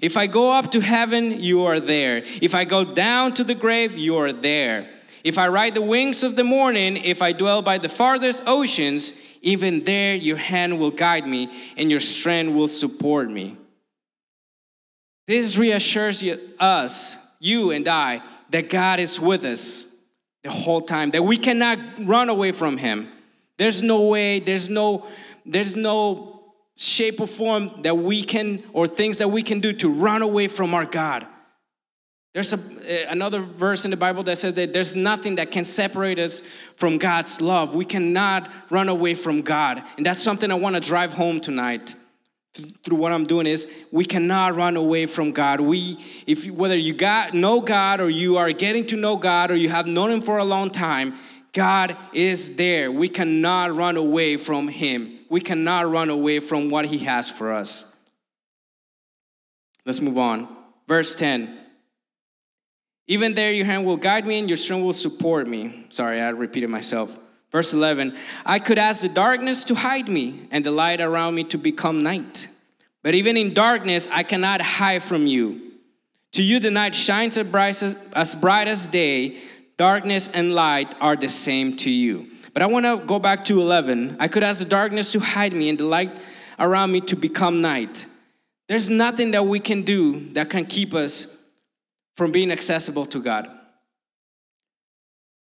If 0.00 0.16
I 0.16 0.26
go 0.26 0.52
up 0.52 0.70
to 0.72 0.80
heaven, 0.80 1.40
you 1.40 1.64
are 1.64 1.78
there. 1.78 2.22
If 2.40 2.54
I 2.54 2.64
go 2.64 2.84
down 2.84 3.34
to 3.34 3.44
the 3.44 3.54
grave, 3.54 3.96
you 3.96 4.16
are 4.16 4.32
there. 4.32 4.88
If 5.22 5.38
I 5.38 5.48
ride 5.48 5.74
the 5.74 5.82
wings 5.82 6.22
of 6.22 6.36
the 6.36 6.44
morning, 6.44 6.96
if 6.96 7.22
I 7.22 7.32
dwell 7.32 7.62
by 7.62 7.78
the 7.78 7.88
farthest 7.88 8.42
oceans, 8.46 9.20
even 9.40 9.84
there 9.84 10.14
your 10.14 10.36
hand 10.36 10.78
will 10.78 10.90
guide 10.90 11.26
me 11.26 11.50
and 11.76 11.90
your 11.90 12.00
strength 12.00 12.54
will 12.54 12.68
support 12.68 13.30
me. 13.30 13.56
This 15.26 15.56
reassures 15.56 16.22
you, 16.22 16.38
us, 16.58 17.16
you 17.40 17.70
and 17.70 17.86
I, 17.88 18.22
that 18.50 18.68
God 18.68 19.00
is 19.00 19.20
with 19.20 19.44
us 19.44 19.94
the 20.42 20.50
whole 20.50 20.82
time, 20.82 21.10
that 21.12 21.22
we 21.22 21.38
cannot 21.38 21.78
run 22.00 22.28
away 22.28 22.52
from 22.52 22.76
him. 22.76 23.08
There's 23.56 23.82
no 23.82 24.06
way, 24.08 24.40
there's 24.40 24.68
no, 24.68 25.06
there's 25.44 25.76
no 25.76 26.52
shape 26.76 27.20
or 27.20 27.26
form 27.26 27.70
that 27.82 27.96
we 27.96 28.22
can, 28.22 28.62
or 28.72 28.86
things 28.86 29.18
that 29.18 29.28
we 29.28 29.42
can 29.42 29.60
do 29.60 29.72
to 29.74 29.88
run 29.88 30.22
away 30.22 30.48
from 30.48 30.74
our 30.74 30.84
God. 30.84 31.26
There's 32.32 32.52
a, 32.52 32.56
uh, 32.56 33.12
another 33.12 33.40
verse 33.40 33.84
in 33.84 33.92
the 33.92 33.96
Bible 33.96 34.24
that 34.24 34.36
says 34.38 34.54
that 34.54 34.72
there's 34.72 34.96
nothing 34.96 35.36
that 35.36 35.52
can 35.52 35.64
separate 35.64 36.18
us 36.18 36.42
from 36.74 36.98
God's 36.98 37.40
love. 37.40 37.76
We 37.76 37.84
cannot 37.84 38.50
run 38.70 38.88
away 38.88 39.14
from 39.14 39.42
God. 39.42 39.82
And 39.96 40.04
that's 40.04 40.20
something 40.20 40.50
I 40.50 40.54
want 40.54 40.74
to 40.74 40.80
drive 40.80 41.12
home 41.12 41.40
tonight 41.40 41.94
through 42.84 42.96
what 42.96 43.12
I'm 43.12 43.24
doing 43.24 43.46
is 43.46 43.72
we 43.90 44.04
cannot 44.04 44.54
run 44.54 44.76
away 44.76 45.06
from 45.06 45.32
God. 45.32 45.60
We, 45.60 45.98
if 46.26 46.48
whether 46.50 46.76
you 46.76 46.92
got 46.92 47.34
know 47.34 47.60
God 47.60 48.00
or 48.00 48.08
you 48.08 48.36
are 48.36 48.52
getting 48.52 48.86
to 48.86 48.96
know 48.96 49.16
God 49.16 49.50
or 49.50 49.56
you 49.56 49.68
have 49.68 49.86
known 49.86 50.10
Him 50.10 50.20
for 50.20 50.38
a 50.38 50.44
long 50.44 50.70
time, 50.70 51.14
God 51.52 51.96
is 52.12 52.56
there. 52.56 52.90
We 52.90 53.08
cannot 53.08 53.74
run 53.74 53.96
away 53.96 54.36
from 54.36 54.68
Him. 54.68 55.13
We 55.28 55.40
cannot 55.40 55.90
run 55.90 56.10
away 56.10 56.40
from 56.40 56.70
what 56.70 56.86
He 56.86 56.98
has 56.98 57.30
for 57.30 57.52
us. 57.52 57.96
Let's 59.84 60.00
move 60.00 60.18
on. 60.18 60.48
Verse 60.86 61.14
10. 61.14 61.58
Even 63.06 63.34
there, 63.34 63.52
your 63.52 63.66
hand 63.66 63.84
will 63.84 63.96
guide 63.98 64.26
me 64.26 64.38
and 64.38 64.48
your 64.48 64.56
strength 64.56 64.84
will 64.84 64.92
support 64.92 65.46
me. 65.46 65.86
Sorry, 65.90 66.20
I 66.20 66.30
repeated 66.30 66.70
myself. 66.70 67.18
Verse 67.52 67.72
11 67.72 68.16
I 68.44 68.58
could 68.58 68.78
ask 68.78 69.02
the 69.02 69.08
darkness 69.08 69.64
to 69.64 69.74
hide 69.74 70.08
me 70.08 70.48
and 70.50 70.64
the 70.64 70.70
light 70.70 71.00
around 71.00 71.34
me 71.34 71.44
to 71.44 71.58
become 71.58 72.02
night. 72.02 72.48
But 73.02 73.14
even 73.14 73.36
in 73.36 73.52
darkness, 73.52 74.08
I 74.10 74.22
cannot 74.22 74.62
hide 74.62 75.02
from 75.02 75.26
you. 75.26 75.72
To 76.32 76.42
you, 76.42 76.58
the 76.58 76.70
night 76.70 76.94
shines 76.94 77.36
as 77.36 77.46
bright 77.46 77.80
as, 77.82 77.96
as, 78.14 78.34
bright 78.34 78.66
as 78.66 78.88
day. 78.88 79.38
Darkness 79.76 80.28
and 80.28 80.54
light 80.54 80.94
are 81.00 81.14
the 81.14 81.28
same 81.28 81.76
to 81.76 81.90
you. 81.90 82.30
But 82.54 82.62
I 82.62 82.66
want 82.66 82.86
to 82.86 83.04
go 83.04 83.18
back 83.18 83.44
to 83.46 83.60
11. 83.60 84.16
I 84.20 84.28
could 84.28 84.44
ask 84.44 84.60
the 84.60 84.64
darkness 84.64 85.12
to 85.12 85.20
hide 85.20 85.52
me 85.52 85.68
and 85.68 85.78
the 85.78 85.84
light 85.84 86.16
around 86.58 86.92
me 86.92 87.00
to 87.02 87.16
become 87.16 87.60
night. 87.60 88.06
There's 88.68 88.88
nothing 88.88 89.32
that 89.32 89.44
we 89.44 89.58
can 89.60 89.82
do 89.82 90.24
that 90.32 90.48
can 90.48 90.64
keep 90.64 90.94
us 90.94 91.42
from 92.16 92.30
being 92.30 92.52
accessible 92.52 93.06
to 93.06 93.20
God. 93.20 93.50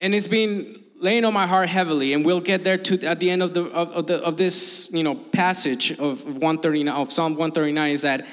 And 0.02 0.14
it's 0.14 0.26
been 0.26 0.76
laying 1.00 1.24
on 1.24 1.32
my 1.32 1.46
heart 1.46 1.70
heavily, 1.70 2.12
and 2.12 2.24
we'll 2.24 2.40
get 2.40 2.62
there 2.64 2.76
to 2.76 3.06
at 3.06 3.18
the 3.18 3.30
end 3.30 3.42
of 3.42 3.54
the 3.54 3.64
of, 3.64 3.90
of 3.92 4.06
the 4.06 4.22
of 4.22 4.36
this 4.36 4.90
you 4.92 5.02
know 5.02 5.14
passage 5.14 5.92
of 5.98 6.24
139 6.24 6.94
of 6.94 7.12
Psalm 7.12 7.32
139 7.32 7.90
is 7.90 8.02
that 8.02 8.26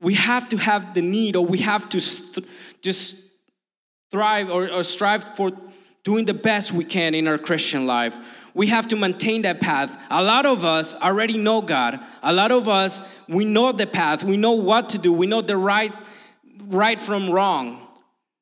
we 0.00 0.14
have 0.14 0.48
to 0.48 0.56
have 0.56 0.94
the 0.94 1.02
need, 1.02 1.36
or 1.36 1.44
we 1.44 1.58
have 1.58 1.88
to 1.90 2.00
st- 2.00 2.46
just 2.80 3.28
thrive 4.10 4.50
or, 4.50 4.70
or 4.70 4.82
strive 4.82 5.36
for 5.36 5.52
doing 6.02 6.24
the 6.24 6.34
best 6.34 6.72
we 6.72 6.84
can 6.84 7.14
in 7.14 7.26
our 7.28 7.38
Christian 7.38 7.86
life. 7.86 8.16
We 8.54 8.66
have 8.68 8.88
to 8.88 8.96
maintain 8.96 9.42
that 9.42 9.60
path. 9.60 9.96
A 10.10 10.22
lot 10.22 10.44
of 10.44 10.64
us 10.64 10.94
already 10.96 11.38
know 11.38 11.62
God. 11.62 12.00
A 12.22 12.32
lot 12.32 12.52
of 12.52 12.68
us 12.68 13.08
we 13.28 13.44
know 13.44 13.72
the 13.72 13.86
path. 13.86 14.24
We 14.24 14.36
know 14.36 14.52
what 14.52 14.88
to 14.90 14.98
do. 14.98 15.12
We 15.12 15.26
know 15.26 15.40
the 15.40 15.56
right 15.56 15.94
right 16.66 17.00
from 17.00 17.30
wrong 17.30 17.86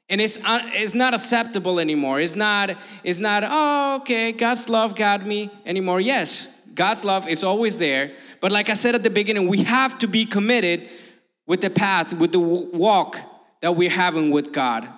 and 0.08 0.20
it's 0.20 0.38
uh, 0.44 0.60
it's 0.72 0.94
not 0.94 1.14
acceptable 1.14 1.78
anymore 1.78 2.20
it's 2.20 2.36
not 2.36 2.70
it's 3.04 3.18
not 3.18 3.42
oh 3.46 3.96
okay 4.00 4.32
god's 4.32 4.68
love 4.68 4.94
got 4.94 5.26
me 5.26 5.50
anymore 5.66 6.00
yes 6.00 6.60
god's 6.74 7.04
love 7.04 7.28
is 7.28 7.44
always 7.44 7.78
there 7.78 8.12
but 8.40 8.52
like 8.52 8.68
i 8.68 8.74
said 8.74 8.94
at 8.94 9.02
the 9.02 9.10
beginning 9.10 9.48
we 9.48 9.62
have 9.62 9.98
to 9.98 10.06
be 10.06 10.24
committed 10.24 10.88
with 11.46 11.60
the 11.60 11.70
path 11.70 12.12
with 12.14 12.32
the 12.32 12.40
walk 12.40 13.18
that 13.60 13.74
we're 13.74 13.90
having 13.90 14.30
with 14.30 14.52
god 14.52 14.88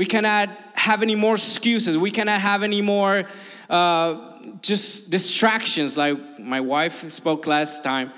we 0.00 0.06
cannot 0.06 0.48
have 0.72 1.02
any 1.02 1.14
more 1.14 1.34
excuses. 1.34 1.98
We 1.98 2.10
cannot 2.10 2.40
have 2.40 2.62
any 2.62 2.80
more 2.80 3.28
uh, 3.68 4.14
just 4.62 5.10
distractions. 5.10 5.98
Like 5.98 6.16
my 6.38 6.62
wife 6.62 7.10
spoke 7.10 7.46
last 7.46 7.84
time 7.84 8.10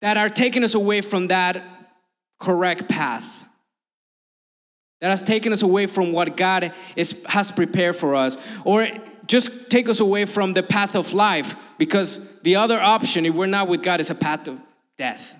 that 0.00 0.16
are 0.16 0.28
taking 0.28 0.62
us 0.62 0.76
away 0.76 1.00
from 1.00 1.26
that 1.26 1.64
correct 2.38 2.88
path. 2.88 3.44
That 5.00 5.10
has 5.10 5.22
taken 5.22 5.52
us 5.52 5.62
away 5.62 5.88
from 5.88 6.12
what 6.12 6.36
God 6.36 6.72
is, 6.94 7.26
has 7.26 7.50
prepared 7.50 7.96
for 7.96 8.14
us, 8.14 8.38
or 8.64 8.86
just 9.26 9.72
take 9.72 9.88
us 9.88 9.98
away 9.98 10.24
from 10.24 10.54
the 10.54 10.62
path 10.62 10.94
of 10.94 11.12
life, 11.12 11.56
because 11.78 12.38
the 12.42 12.54
other 12.54 12.80
option, 12.80 13.26
if 13.26 13.34
we're 13.34 13.46
not 13.46 13.66
with 13.66 13.82
God, 13.82 13.98
is 13.98 14.10
a 14.10 14.14
path 14.14 14.46
of 14.46 14.60
death. 14.96 15.34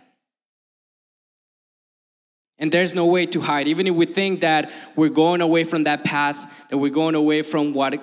And 2.61 2.71
there's 2.71 2.95
no 2.95 3.07
way 3.07 3.27
to 3.27 3.41
hide. 3.41 3.67
Even 3.67 3.87
if 3.87 3.95
we 3.95 4.07
think 4.07 4.43
that 4.43 4.71
we're 4.95 5.09
going 5.09 5.41
away 5.41 5.65
from 5.65 5.85
that 5.85 6.05
path, 6.05 6.69
that 6.69 6.79
we're 6.79 6.93
going 6.93 7.15
away 7.15 7.43
from 7.43 7.75
what 7.75 8.01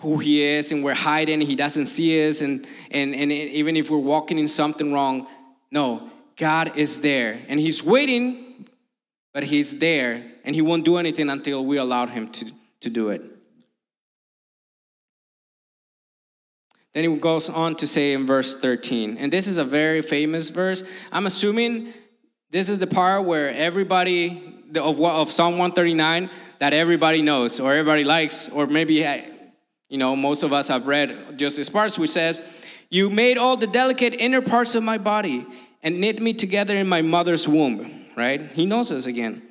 who 0.00 0.18
he 0.18 0.42
is 0.42 0.70
and 0.70 0.84
we're 0.84 0.94
hiding, 0.94 1.40
he 1.40 1.56
doesn't 1.56 1.86
see 1.86 2.26
us, 2.26 2.40
and, 2.40 2.66
and, 2.90 3.14
and 3.14 3.32
even 3.32 3.76
if 3.76 3.90
we're 3.90 3.98
walking 3.98 4.38
in 4.38 4.48
something 4.48 4.92
wrong, 4.92 5.26
no, 5.70 6.10
God 6.36 6.76
is 6.76 7.00
there. 7.00 7.42
And 7.48 7.60
he's 7.60 7.84
waiting, 7.84 8.66
but 9.34 9.44
he's 9.44 9.78
there 9.78 10.24
and 10.44 10.54
he 10.54 10.62
won't 10.62 10.84
do 10.84 10.96
anything 10.96 11.28
until 11.28 11.64
we 11.64 11.76
allow 11.76 12.06
him 12.06 12.30
to, 12.32 12.50
to 12.80 12.90
do 12.90 13.10
it. 13.10 13.22
Then 16.92 17.08
he 17.08 17.16
goes 17.18 17.48
on 17.48 17.76
to 17.76 17.86
say 17.86 18.14
in 18.14 18.26
verse 18.26 18.58
13, 18.58 19.16
and 19.16 19.32
this 19.32 19.46
is 19.46 19.58
a 19.58 19.64
very 19.64 20.02
famous 20.02 20.48
verse. 20.48 20.82
I'm 21.12 21.26
assuming 21.26 21.92
this 22.50 22.68
is 22.68 22.78
the 22.78 22.86
part 22.86 23.24
where 23.24 23.52
everybody 23.52 24.54
of, 24.74 25.00
of 25.00 25.32
Psalm 25.32 25.52
139 25.58 26.30
that 26.58 26.72
everybody 26.72 27.22
knows 27.22 27.60
or 27.60 27.72
everybody 27.72 28.04
likes, 28.04 28.48
or 28.50 28.66
maybe 28.66 29.04
eh, 29.04 29.24
you 29.88 29.98
know 29.98 30.14
most 30.14 30.42
of 30.42 30.52
us 30.52 30.68
have 30.68 30.86
read 30.86 31.38
just 31.38 31.56
this 31.56 31.68
part, 31.68 31.94
which 31.96 32.10
says, 32.10 32.40
"You 32.90 33.10
made 33.10 33.38
all 33.38 33.56
the 33.56 33.66
delicate 33.66 34.14
inner 34.14 34.42
parts 34.42 34.74
of 34.74 34.82
my 34.82 34.98
body 34.98 35.46
and 35.82 36.00
knit 36.00 36.20
me 36.20 36.34
together 36.34 36.76
in 36.76 36.88
my 36.88 37.02
mother's 37.02 37.48
womb." 37.48 38.06
Right? 38.16 38.52
He 38.52 38.66
knows 38.66 38.90
us 38.90 39.06
again. 39.06 39.42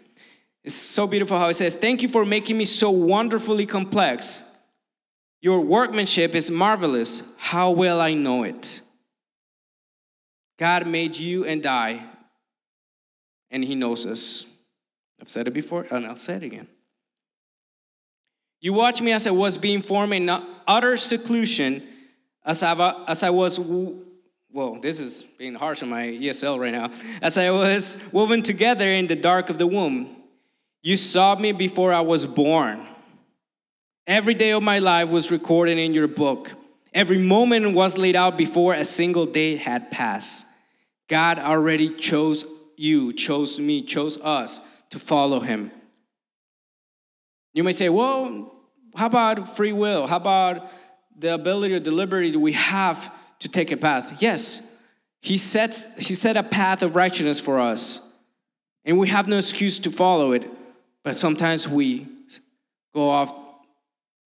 It's 0.63 0.75
so 0.75 1.07
beautiful 1.07 1.39
how 1.39 1.49
it 1.49 1.55
says, 1.55 1.75
Thank 1.75 2.01
you 2.01 2.07
for 2.09 2.25
making 2.25 2.57
me 2.57 2.65
so 2.65 2.91
wonderfully 2.91 3.65
complex. 3.65 4.43
Your 5.41 5.61
workmanship 5.61 6.35
is 6.35 6.51
marvelous. 6.51 7.35
How 7.37 7.71
well 7.71 8.01
I 8.01 8.13
know 8.13 8.43
it. 8.43 8.81
God 10.57 10.85
made 10.85 11.17
you 11.17 11.45
and 11.45 11.65
I, 11.65 12.05
and 13.51 13.63
He 13.63 13.75
knows 13.75 14.05
us. 14.05 14.45
I've 15.21 15.29
said 15.29 15.47
it 15.47 15.53
before, 15.53 15.85
and 15.91 16.05
I'll 16.05 16.15
say 16.15 16.35
it 16.35 16.43
again. 16.43 16.67
You 18.61 18.73
watched 18.73 19.01
me 19.01 19.11
as 19.11 19.25
I 19.25 19.31
was 19.31 19.57
being 19.57 19.81
formed 19.81 20.13
in 20.13 20.29
utter 20.67 20.97
seclusion, 20.97 21.83
as 22.43 22.61
I, 22.63 23.03
as 23.07 23.23
I 23.23 23.29
was, 23.29 23.59
whoa, 23.59 24.79
this 24.81 24.99
is 24.99 25.23
being 25.37 25.55
harsh 25.55 25.81
on 25.81 25.89
my 25.89 26.03
ESL 26.03 26.59
right 26.59 26.73
now, 26.73 26.91
as 27.21 27.37
I 27.37 27.49
was 27.51 28.03
woven 28.11 28.41
together 28.41 28.89
in 28.89 29.07
the 29.07 29.15
dark 29.15 29.49
of 29.49 29.57
the 29.57 29.67
womb. 29.67 30.15
You 30.81 30.97
saw 30.97 31.35
me 31.35 31.51
before 31.51 31.93
I 31.93 32.01
was 32.01 32.25
born. 32.25 32.85
Every 34.07 34.33
day 34.33 34.51
of 34.51 34.63
my 34.63 34.79
life 34.79 35.09
was 35.09 35.31
recorded 35.31 35.77
in 35.77 35.93
your 35.93 36.07
book. 36.07 36.51
Every 36.93 37.19
moment 37.19 37.75
was 37.75 37.97
laid 37.97 38.15
out 38.15 38.37
before 38.37 38.73
a 38.73 38.83
single 38.83 39.25
day 39.25 39.55
had 39.55 39.91
passed. 39.91 40.47
God 41.07 41.37
already 41.39 41.89
chose 41.89 42.45
you, 42.79 43.13
chose 43.13 43.59
me, 43.59 43.81
chose 43.81 44.19
us 44.21 44.61
to 44.89 44.99
follow 44.99 45.39
him. 45.39 45.71
You 47.53 47.63
may 47.63 47.73
say, 47.73 47.89
well, 47.89 48.55
how 48.95 49.07
about 49.07 49.55
free 49.55 49.73
will? 49.73 50.07
How 50.07 50.17
about 50.17 50.71
the 51.17 51.33
ability 51.33 51.75
or 51.75 51.79
the 51.79 51.91
liberty 51.91 52.31
that 52.31 52.39
we 52.39 52.53
have 52.53 53.13
to 53.39 53.49
take 53.49 53.71
a 53.71 53.77
path? 53.77 54.21
Yes, 54.21 54.77
he 55.21 55.37
sets 55.37 56.07
he 56.07 56.15
set 56.15 56.37
a 56.37 56.43
path 56.43 56.81
of 56.81 56.95
righteousness 56.95 57.39
for 57.39 57.59
us. 57.59 58.05
And 58.85 58.97
we 58.97 59.09
have 59.09 59.27
no 59.27 59.37
excuse 59.37 59.79
to 59.79 59.91
follow 59.91 60.31
it. 60.31 60.49
But 61.03 61.15
sometimes 61.15 61.67
we 61.67 62.07
go 62.93 63.09
off 63.09 63.33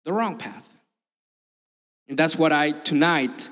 the 0.05 0.13
wrong 0.13 0.37
path. 0.37 0.69
And 2.09 2.19
that's 2.19 2.37
what 2.37 2.53
I, 2.53 2.73
tonight, 2.73 3.49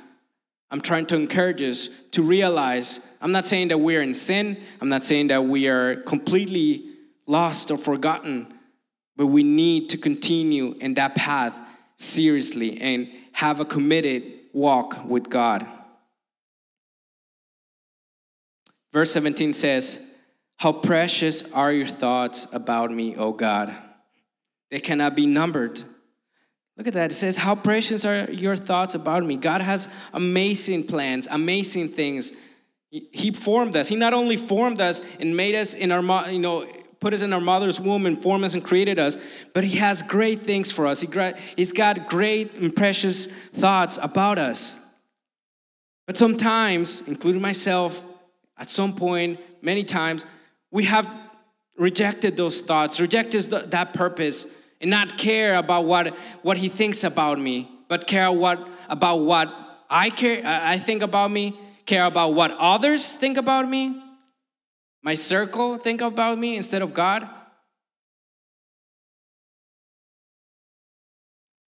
I'm 0.71 0.81
trying 0.81 1.07
to 1.07 1.17
encourage 1.17 1.63
us 1.63 1.89
to 2.13 2.23
realize. 2.23 3.13
I'm 3.21 3.33
not 3.33 3.45
saying 3.45 3.69
that 3.69 3.79
we're 3.79 4.03
in 4.03 4.15
sin, 4.15 4.57
I'm 4.81 4.89
not 4.89 5.05
saying 5.05 5.29
that 5.29 5.45
we 5.45 5.69
are 5.69 5.97
completely 5.97 6.85
lost 7.27 7.71
or 7.71 7.79
forgotten, 7.79 8.53
but 9.17 9.27
we 9.27 9.43
need 9.43 9.91
to 9.91 9.99
continue 9.99 10.75
in 10.81 10.95
that 10.95 11.15
path 11.15 11.61
seriously 11.97 12.81
and 12.81 13.09
have 13.33 13.61
a 13.61 13.65
committed 13.65 14.23
walk 14.53 15.05
with 15.05 15.29
God. 15.29 15.67
Verse 18.93 19.13
17 19.13 19.53
says, 19.53 20.11
how 20.61 20.73
precious 20.73 21.51
are 21.53 21.73
your 21.73 21.87
thoughts 21.87 22.53
about 22.53 22.91
me, 22.91 23.17
O 23.17 23.33
God? 23.33 23.75
They 24.71 24.79
cannot 24.79 25.17
be 25.17 25.25
numbered. 25.25 25.83
Look 26.81 26.87
at 26.87 26.95
that. 26.95 27.11
It 27.11 27.15
says, 27.15 27.37
How 27.37 27.55
precious 27.55 28.07
are 28.07 28.25
your 28.31 28.57
thoughts 28.57 28.95
about 28.95 29.23
me? 29.23 29.37
God 29.37 29.61
has 29.61 29.95
amazing 30.15 30.87
plans, 30.87 31.29
amazing 31.31 31.89
things. 31.89 32.33
He 32.91 33.33
formed 33.33 33.77
us. 33.77 33.87
He 33.87 33.97
not 33.97 34.15
only 34.15 34.39
formed 34.39 34.81
us 34.81 35.03
and 35.17 35.37
made 35.37 35.55
us 35.55 35.75
in 35.75 35.93
our, 35.93 36.31
you 36.31 36.39
know, 36.39 36.67
put 36.99 37.13
us 37.13 37.21
in 37.21 37.35
our 37.35 37.41
mother's 37.41 37.79
womb 37.79 38.07
and 38.07 38.23
formed 38.23 38.45
us 38.45 38.55
and 38.55 38.65
created 38.65 38.99
us, 38.99 39.19
but 39.53 39.63
He 39.63 39.77
has 39.77 40.01
great 40.01 40.41
things 40.41 40.73
for 40.73 40.87
us. 40.87 41.03
He, 41.03 41.09
he's 41.55 41.73
got 41.73 42.09
great 42.09 42.55
and 42.55 42.75
precious 42.75 43.27
thoughts 43.27 43.99
about 44.01 44.39
us. 44.39 44.91
But 46.07 46.17
sometimes, 46.17 47.07
including 47.07 47.43
myself, 47.43 48.03
at 48.57 48.71
some 48.71 48.95
point, 48.97 49.39
many 49.61 49.85
times, 49.85 50.25
we 50.71 50.85
have 50.85 51.07
rejected 51.77 52.39
those 52.39 52.63
thoughts, 52.63 53.01
rejected 53.01 53.43
that 53.51 53.93
purpose, 53.93 54.60
and 54.81 54.91
not 54.91 55.19
care 55.19 55.55
about 55.55 55.85
what, 55.85 56.09
what 56.43 56.57
he 56.57 56.69
thinks 56.69 57.05
about 57.05 57.39
me, 57.39 57.69
but 57.89 58.07
care 58.07 58.33
what, 58.33 58.67
about 58.89 59.17
what 59.19 59.53
I 59.91 60.11
care 60.11 60.43
I 60.45 60.79
think 60.79 61.03
about 61.03 61.31
me, 61.31 61.59
care 61.85 62.07
about 62.07 62.35
what 62.35 62.53
others 62.59 63.13
think 63.13 63.37
about 63.37 63.69
me, 63.69 64.01
my 65.03 65.15
circle 65.15 65.79
think 65.79 66.01
about 66.01 66.39
me 66.39 66.57
instead 66.57 66.83
of 66.83 66.95
God. 66.95 67.29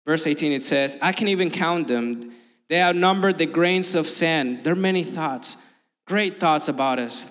Verse 0.05 0.25
18 0.25 0.51
it 0.51 0.63
says, 0.63 0.97
I 1.01 1.11
can 1.11 1.27
even 1.27 1.49
count 1.51 1.87
them. 1.87 2.33
They 2.67 2.81
outnumber 2.81 3.31
the 3.31 3.45
grains 3.45 3.95
of 3.95 4.07
sand. 4.07 4.63
There 4.63 4.73
are 4.73 4.75
many 4.75 5.03
thoughts, 5.03 5.65
great 6.07 6.39
thoughts 6.39 6.67
about 6.67 6.99
us. 6.99 7.29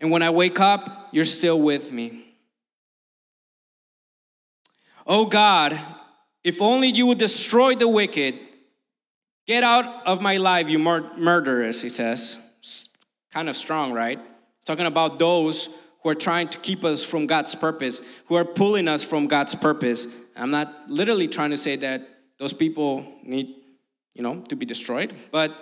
And 0.00 0.10
when 0.10 0.22
I 0.22 0.30
wake 0.30 0.58
up, 0.58 1.10
you're 1.12 1.24
still 1.24 1.60
with 1.60 1.92
me. 1.92 2.31
Oh 5.06 5.26
God, 5.26 5.78
if 6.44 6.60
only 6.60 6.88
you 6.88 7.06
would 7.06 7.18
destroy 7.18 7.74
the 7.74 7.88
wicked. 7.88 8.38
Get 9.46 9.64
out 9.64 10.06
of 10.06 10.20
my 10.20 10.36
life, 10.36 10.68
you 10.68 10.78
mur- 10.78 11.16
murderers, 11.16 11.82
he 11.82 11.88
says. 11.88 12.38
kind 13.32 13.48
of 13.48 13.56
strong, 13.56 13.92
right? 13.92 14.20
Talking 14.64 14.86
about 14.86 15.18
those 15.18 15.68
who 16.02 16.10
are 16.10 16.14
trying 16.14 16.48
to 16.48 16.58
keep 16.58 16.84
us 16.84 17.04
from 17.04 17.26
God's 17.26 17.54
purpose, 17.54 18.00
who 18.26 18.34
are 18.34 18.44
pulling 18.44 18.88
us 18.88 19.02
from 19.02 19.26
God's 19.26 19.54
purpose. 19.54 20.06
I'm 20.36 20.50
not 20.50 20.88
literally 20.88 21.28
trying 21.28 21.50
to 21.50 21.56
say 21.56 21.76
that 21.76 22.08
those 22.38 22.52
people 22.52 23.06
need, 23.22 23.54
you 24.14 24.22
know, 24.22 24.40
to 24.48 24.56
be 24.56 24.66
destroyed, 24.66 25.12
but 25.30 25.56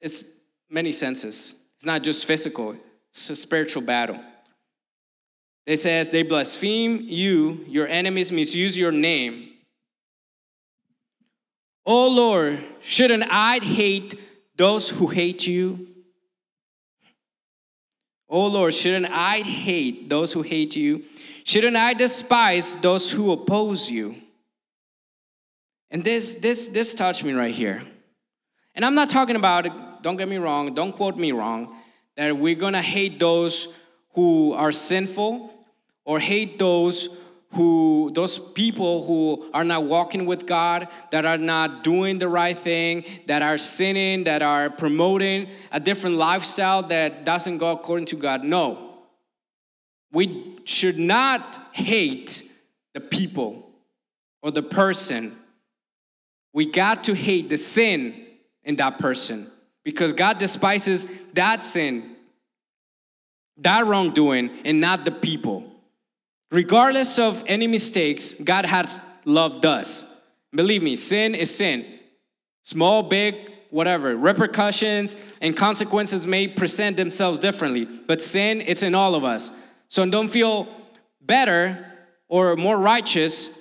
it's 0.00 0.38
many 0.70 0.92
senses. 0.92 1.62
It's 1.76 1.84
not 1.84 2.02
just 2.02 2.26
physical, 2.26 2.76
it's 3.10 3.30
a 3.30 3.36
spiritual 3.36 3.82
battle. 3.82 4.20
It 5.68 5.76
says, 5.76 6.08
They 6.08 6.22
blaspheme 6.22 7.02
you, 7.08 7.62
your 7.68 7.86
enemies 7.86 8.32
misuse 8.32 8.76
your 8.78 8.90
name. 8.90 9.50
Oh 11.84 12.08
Lord, 12.08 12.58
shouldn't 12.80 13.24
I 13.28 13.58
hate 13.58 14.18
those 14.56 14.88
who 14.88 15.08
hate 15.08 15.46
you? 15.46 15.88
Oh 18.30 18.46
Lord, 18.46 18.72
shouldn't 18.72 19.12
I 19.12 19.40
hate 19.40 20.08
those 20.08 20.32
who 20.32 20.40
hate 20.40 20.74
you? 20.74 21.04
Shouldn't 21.44 21.76
I 21.76 21.92
despise 21.92 22.76
those 22.76 23.12
who 23.12 23.30
oppose 23.30 23.90
you? 23.90 24.16
And 25.90 26.02
this 26.02 26.36
this 26.36 26.68
this 26.68 26.94
touched 26.94 27.24
me 27.24 27.34
right 27.34 27.54
here. 27.54 27.82
And 28.74 28.86
I'm 28.86 28.94
not 28.94 29.10
talking 29.10 29.36
about 29.36 30.02
don't 30.02 30.16
get 30.16 30.28
me 30.28 30.38
wrong, 30.38 30.74
don't 30.74 30.92
quote 30.92 31.18
me 31.18 31.32
wrong, 31.32 31.76
that 32.16 32.38
we're 32.38 32.54
gonna 32.54 32.80
hate 32.80 33.20
those 33.20 33.78
who 34.14 34.54
are 34.54 34.72
sinful 34.72 35.56
or 36.08 36.18
hate 36.18 36.58
those 36.58 37.20
who 37.52 38.10
those 38.14 38.38
people 38.38 39.06
who 39.06 39.50
are 39.52 39.62
not 39.62 39.84
walking 39.84 40.24
with 40.24 40.46
God, 40.46 40.88
that 41.10 41.26
are 41.26 41.36
not 41.36 41.84
doing 41.84 42.18
the 42.18 42.28
right 42.28 42.56
thing, 42.56 43.04
that 43.26 43.42
are 43.42 43.58
sinning, 43.58 44.24
that 44.24 44.42
are 44.42 44.70
promoting 44.70 45.48
a 45.70 45.78
different 45.78 46.16
lifestyle 46.16 46.82
that 46.84 47.26
doesn't 47.26 47.58
go 47.58 47.72
according 47.72 48.06
to 48.06 48.16
God. 48.16 48.42
No. 48.42 48.94
We 50.10 50.56
should 50.64 50.98
not 50.98 51.58
hate 51.72 52.42
the 52.94 53.00
people 53.00 53.70
or 54.42 54.50
the 54.50 54.62
person. 54.62 55.36
We 56.54 56.64
got 56.64 57.04
to 57.04 57.14
hate 57.14 57.50
the 57.50 57.58
sin 57.58 58.26
in 58.64 58.76
that 58.76 58.98
person 58.98 59.46
because 59.84 60.14
God 60.14 60.38
despises 60.38 61.06
that 61.32 61.62
sin, 61.62 62.16
that 63.58 63.84
wrongdoing, 63.86 64.50
and 64.64 64.80
not 64.80 65.04
the 65.04 65.10
people. 65.10 65.74
Regardless 66.50 67.18
of 67.18 67.44
any 67.46 67.66
mistakes, 67.66 68.34
God 68.34 68.64
has 68.64 69.02
loved 69.24 69.66
us. 69.66 70.26
Believe 70.52 70.82
me, 70.82 70.96
sin 70.96 71.34
is 71.34 71.54
sin. 71.54 71.84
Small, 72.62 73.02
big, 73.02 73.52
whatever. 73.70 74.16
Repercussions 74.16 75.16
and 75.42 75.56
consequences 75.56 76.26
may 76.26 76.48
present 76.48 76.96
themselves 76.96 77.38
differently, 77.38 77.84
but 77.84 78.22
sin, 78.22 78.62
it's 78.62 78.82
in 78.82 78.94
all 78.94 79.14
of 79.14 79.24
us. 79.24 79.58
So 79.88 80.08
don't 80.08 80.28
feel 80.28 80.68
better 81.20 81.84
or 82.28 82.56
more 82.56 82.78
righteous 82.78 83.58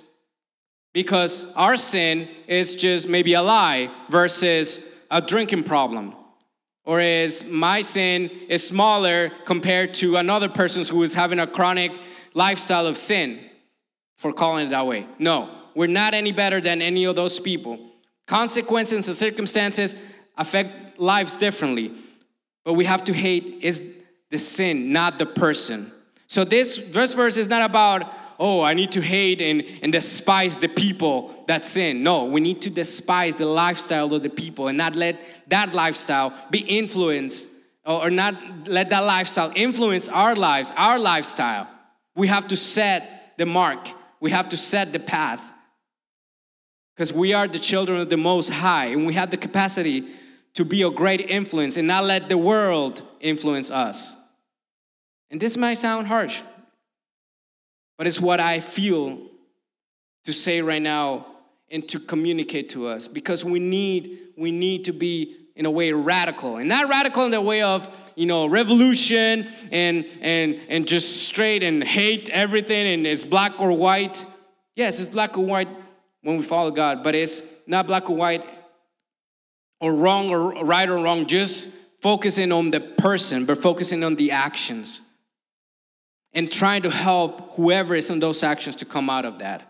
because 0.94 1.54
our 1.56 1.78
sin 1.78 2.28
is 2.48 2.76
just 2.76 3.08
maybe 3.10 3.34
a 3.34 3.42
lie 3.42 3.92
versus 4.10 4.98
a 5.12 5.22
drinking 5.22 5.64
problem. 5.64 6.16
Or 6.86 7.02
is 7.02 7.50
my 7.52 7.82
sin 7.82 8.32
is 8.48 8.66
smaller 8.66 9.30
compared 9.46 9.94
to 9.96 10.16
another 10.16 10.48
person 10.48 10.86
who 10.86 11.04
is 11.04 11.14
having 11.14 11.40
a 11.40 11.48
chronic 11.48 11.92
lifestyle 12.38 12.86
of 12.86 12.96
sin 12.96 13.40
for 14.16 14.32
calling 14.32 14.68
it 14.68 14.70
that 14.70 14.86
way. 14.86 15.08
No, 15.18 15.50
we're 15.74 15.88
not 15.88 16.14
any 16.14 16.32
better 16.32 16.62
than 16.62 16.84
any 16.84 17.06
of 17.06 17.16
those 17.16 17.40
people. 17.40 17.80
Consequences 18.28 19.08
and 19.08 19.16
circumstances 19.16 20.14
affect 20.38 21.00
lives 21.00 21.36
differently, 21.36 21.92
but 22.64 22.74
we 22.74 22.86
have 22.86 23.04
to 23.06 23.14
hate 23.14 23.58
is 23.62 24.04
the 24.30 24.38
sin, 24.38 24.94
not 24.94 25.18
the 25.18 25.26
person. 25.26 25.92
So 26.28 26.44
this, 26.44 26.78
this 26.78 27.14
verse 27.14 27.38
is 27.38 27.48
not 27.48 27.64
about, 27.64 28.14
oh, 28.40 28.62
I 28.62 28.76
need 28.76 28.92
to 28.92 29.02
hate 29.02 29.42
and, 29.42 29.64
and 29.82 29.92
despise 29.92 30.60
the 30.60 30.68
people 30.68 31.44
that 31.48 31.66
sin. 31.66 32.04
No, 32.04 32.26
we 32.26 32.40
need 32.40 32.62
to 32.64 32.70
despise 32.70 33.38
the 33.38 33.46
lifestyle 33.48 34.14
of 34.14 34.22
the 34.22 34.30
people 34.30 34.68
and 34.68 34.78
not 34.78 34.96
let 34.96 35.24
that 35.48 35.74
lifestyle 35.74 36.34
be 36.52 36.60
influenced 36.60 37.56
or 37.84 38.12
not 38.12 38.36
let 38.68 38.90
that 38.90 39.06
lifestyle 39.06 39.52
influence 39.56 40.10
our 40.10 40.36
lives, 40.36 40.72
our 40.78 41.00
lifestyle. 41.00 41.68
We 42.18 42.28
have 42.28 42.48
to 42.48 42.56
set 42.58 43.38
the 43.38 43.46
mark, 43.46 43.88
we 44.20 44.32
have 44.32 44.50
to 44.50 44.58
set 44.58 44.92
the 44.92 45.00
path. 45.00 45.54
Because 46.96 47.14
we 47.14 47.34
are 47.34 47.48
the 47.48 47.60
children 47.60 48.02
of 48.02 48.10
the 48.10 48.18
Most 48.18 48.50
High, 48.50 48.88
and 48.88 49.06
we 49.06 49.14
have 49.14 49.30
the 49.30 49.38
capacity 49.38 50.04
to 50.56 50.66
be 50.66 50.82
a 50.82 50.90
great 50.90 51.22
influence 51.22 51.78
and 51.78 51.88
not 51.88 52.04
let 52.04 52.28
the 52.28 52.38
world 52.38 53.04
influence 53.20 53.70
us. 53.70 54.16
And 55.30 55.40
this 55.40 55.56
might 55.56 55.76
sound 55.76 56.08
harsh, 56.08 56.42
but 58.00 58.08
it's 58.08 58.20
what 58.20 58.40
I 58.40 58.60
feel 58.62 59.22
to 60.24 60.34
say 60.34 60.62
right 60.64 60.82
now 60.82 61.28
and 61.70 61.88
to 61.90 62.00
communicate 62.00 62.70
to 62.70 62.88
us 62.88 63.08
because 63.08 63.46
we 63.46 63.60
need 63.60 64.20
we 64.36 64.52
need 64.52 64.86
to 64.86 64.94
be 64.94 65.36
in 65.58 65.66
a 65.66 65.72
way 65.72 65.92
radical. 65.92 66.58
And 66.58 66.70
not 66.70 66.88
radical 66.88 67.26
in 67.26 67.32
the 67.32 67.42
way 67.42 67.64
of 67.64 67.88
you 68.16 68.26
know 68.26 68.46
revolution 68.46 69.48
and 69.72 70.06
and 70.22 70.60
and 70.70 70.88
just 70.88 71.28
straight 71.28 71.64
and 71.64 71.84
hate 71.84 72.30
everything 72.30 72.88
and 72.88 73.06
it's 73.06 73.26
black 73.26 73.60
or 73.60 73.76
white. 73.76 74.26
Yes 74.76 75.00
it's 75.00 75.12
black 75.12 75.38
or 75.38 75.44
white 75.44 75.68
when 76.22 76.38
we 76.38 76.44
follow 76.44 76.72
god 76.72 77.04
but 77.04 77.16
it's 77.16 77.42
not 77.68 77.88
black 77.88 78.10
or 78.10 78.16
white 78.16 78.46
or 79.82 79.94
wrong 79.94 80.30
or 80.30 80.64
right 80.66 80.90
or 80.90 81.02
wrong 81.04 81.26
just 81.26 81.70
focusing 82.02 82.52
on 82.52 82.72
the 82.72 82.80
person 82.80 83.46
but 83.46 83.58
focusing 83.58 84.04
on 84.04 84.16
the 84.16 84.32
actions 84.32 85.02
and 86.34 86.52
trying 86.52 86.82
to 86.82 86.90
help 86.90 87.54
whoever 87.56 87.96
is 87.96 88.10
in 88.10 88.20
those 88.20 88.44
actions 88.44 88.76
to 88.76 88.86
come 88.86 89.10
out 89.10 89.26
of 89.26 89.40
that 89.40 89.67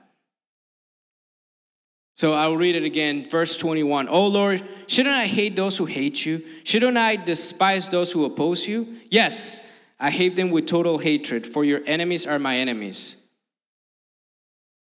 so 2.18 2.34
I'll 2.34 2.58
read 2.58 2.76
it 2.76 2.84
again, 2.84 3.30
verse 3.30 3.58
21. 3.58 4.10
Oh 4.10 4.26
Lord, 4.26 4.64
shouldn't 4.88 5.14
I 5.14 5.28
hate 5.28 5.56
those 5.56 5.78
who 5.78 5.86
hate 5.86 6.26
you? 6.26 6.44
Shouldn't 6.64 6.98
I 6.98 7.16
despise 7.16 7.90
those 7.90 8.12
who 8.12 8.26
oppose 8.26 8.68
you? 8.68 8.98
Yes, 9.12 9.72
I 10.00 10.10
hate 10.10 10.36
them 10.36 10.50
with 10.50 10.66
total 10.66 10.98
hatred, 10.98 11.46
for 11.46 11.64
your 11.64 11.82
enemies 11.86 12.26
are 12.26 12.40
my 12.40 12.58
enemies. 12.58 13.24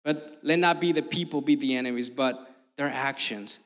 But 0.03 0.39
let 0.41 0.57
not 0.57 0.81
be 0.81 0.91
the 0.91 1.03
people 1.03 1.41
be 1.41 1.53
the 1.53 1.75
enemies, 1.75 2.09
but 2.09 2.55
their 2.75 2.89
actions. 2.89 3.59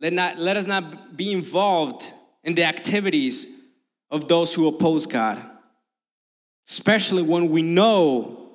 Let, 0.00 0.12
not, 0.12 0.38
let 0.38 0.56
us 0.56 0.68
not 0.68 1.16
be 1.16 1.32
involved 1.32 2.12
in 2.44 2.54
the 2.54 2.64
activities 2.64 3.64
of 4.12 4.28
those 4.28 4.54
who 4.54 4.68
oppose 4.68 5.06
God, 5.06 5.42
especially 6.68 7.22
when 7.22 7.48
we 7.48 7.62
know, 7.62 8.50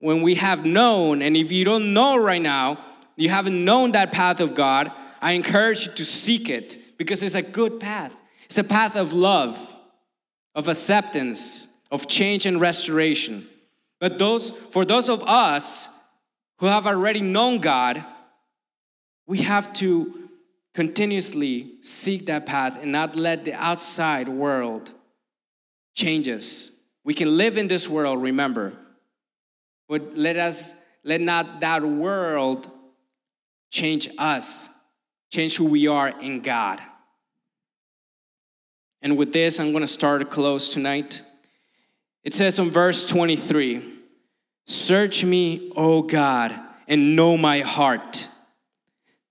when 0.00 0.20
we 0.20 0.34
have 0.34 0.66
known, 0.66 1.22
and 1.22 1.38
if 1.38 1.50
you 1.50 1.64
don't 1.64 1.94
know 1.94 2.18
right 2.18 2.42
now, 2.42 2.78
you 3.16 3.28
haven't 3.28 3.64
known 3.64 3.92
that 3.92 4.12
path 4.12 4.40
of 4.40 4.54
God, 4.54 4.90
I 5.20 5.32
encourage 5.32 5.86
you 5.86 5.92
to 5.92 6.04
seek 6.04 6.48
it 6.48 6.78
because 6.98 7.22
it's 7.22 7.34
a 7.34 7.42
good 7.42 7.80
path. 7.80 8.16
It's 8.44 8.58
a 8.58 8.64
path 8.64 8.96
of 8.96 9.12
love, 9.12 9.74
of 10.54 10.68
acceptance, 10.68 11.72
of 11.90 12.08
change 12.08 12.46
and 12.46 12.60
restoration. 12.60 13.46
But 14.00 14.18
those 14.18 14.50
for 14.50 14.84
those 14.84 15.08
of 15.08 15.22
us 15.22 15.88
who 16.58 16.66
have 16.66 16.86
already 16.86 17.20
known 17.20 17.58
God, 17.58 18.04
we 19.26 19.38
have 19.38 19.72
to 19.74 20.28
continuously 20.74 21.72
seek 21.82 22.26
that 22.26 22.46
path 22.46 22.82
and 22.82 22.92
not 22.92 23.16
let 23.16 23.44
the 23.44 23.54
outside 23.54 24.28
world 24.28 24.92
change 25.94 26.28
us. 26.28 26.78
We 27.04 27.14
can 27.14 27.36
live 27.36 27.56
in 27.56 27.68
this 27.68 27.88
world, 27.88 28.20
remember, 28.20 28.74
but 29.88 30.16
let 30.16 30.36
us 30.36 30.74
let 31.04 31.20
not 31.20 31.60
that 31.60 31.82
world 31.82 32.68
change 33.74 34.08
us, 34.18 34.70
change 35.30 35.56
who 35.56 35.64
we 35.64 35.88
are 35.88 36.08
in 36.20 36.40
God. 36.40 36.80
And 39.02 39.18
with 39.18 39.32
this, 39.32 39.58
I'm 39.58 39.72
going 39.72 39.82
to 39.82 39.88
start 39.88 40.22
a 40.22 40.24
close 40.24 40.68
tonight. 40.68 41.22
It 42.22 42.34
says 42.34 42.58
in 42.58 42.70
verse 42.70 43.04
23 43.04 43.98
Search 44.66 45.24
me, 45.24 45.72
O 45.76 46.02
God, 46.02 46.58
and 46.86 47.16
know 47.16 47.36
my 47.36 47.60
heart. 47.60 48.28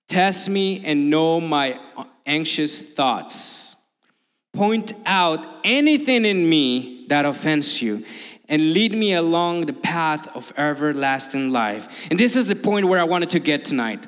Test 0.10 0.50
me 0.50 0.84
and 0.86 1.10
know 1.10 1.40
my 1.40 1.80
anxious 2.26 2.82
thoughts. 2.82 3.78
Point 4.52 4.92
out 5.06 5.48
anything 5.64 6.26
in 6.26 6.48
me 6.48 7.08
that 7.08 7.26
offends 7.26 7.82
you 7.82 8.06
and 8.50 8.74
lead 8.74 8.92
me 8.92 9.14
along 9.14 9.66
the 9.66 9.74
path 9.74 10.28
of 10.36 10.52
everlasting 10.58 11.52
life. 11.52 12.08
And 12.12 12.20
this 12.20 12.36
is 12.36 12.50
the 12.50 12.56
point 12.56 12.88
where 12.88 13.00
I 13.00 13.06
wanted 13.06 13.30
to 13.32 13.40
get 13.40 13.66
tonight. 13.66 14.06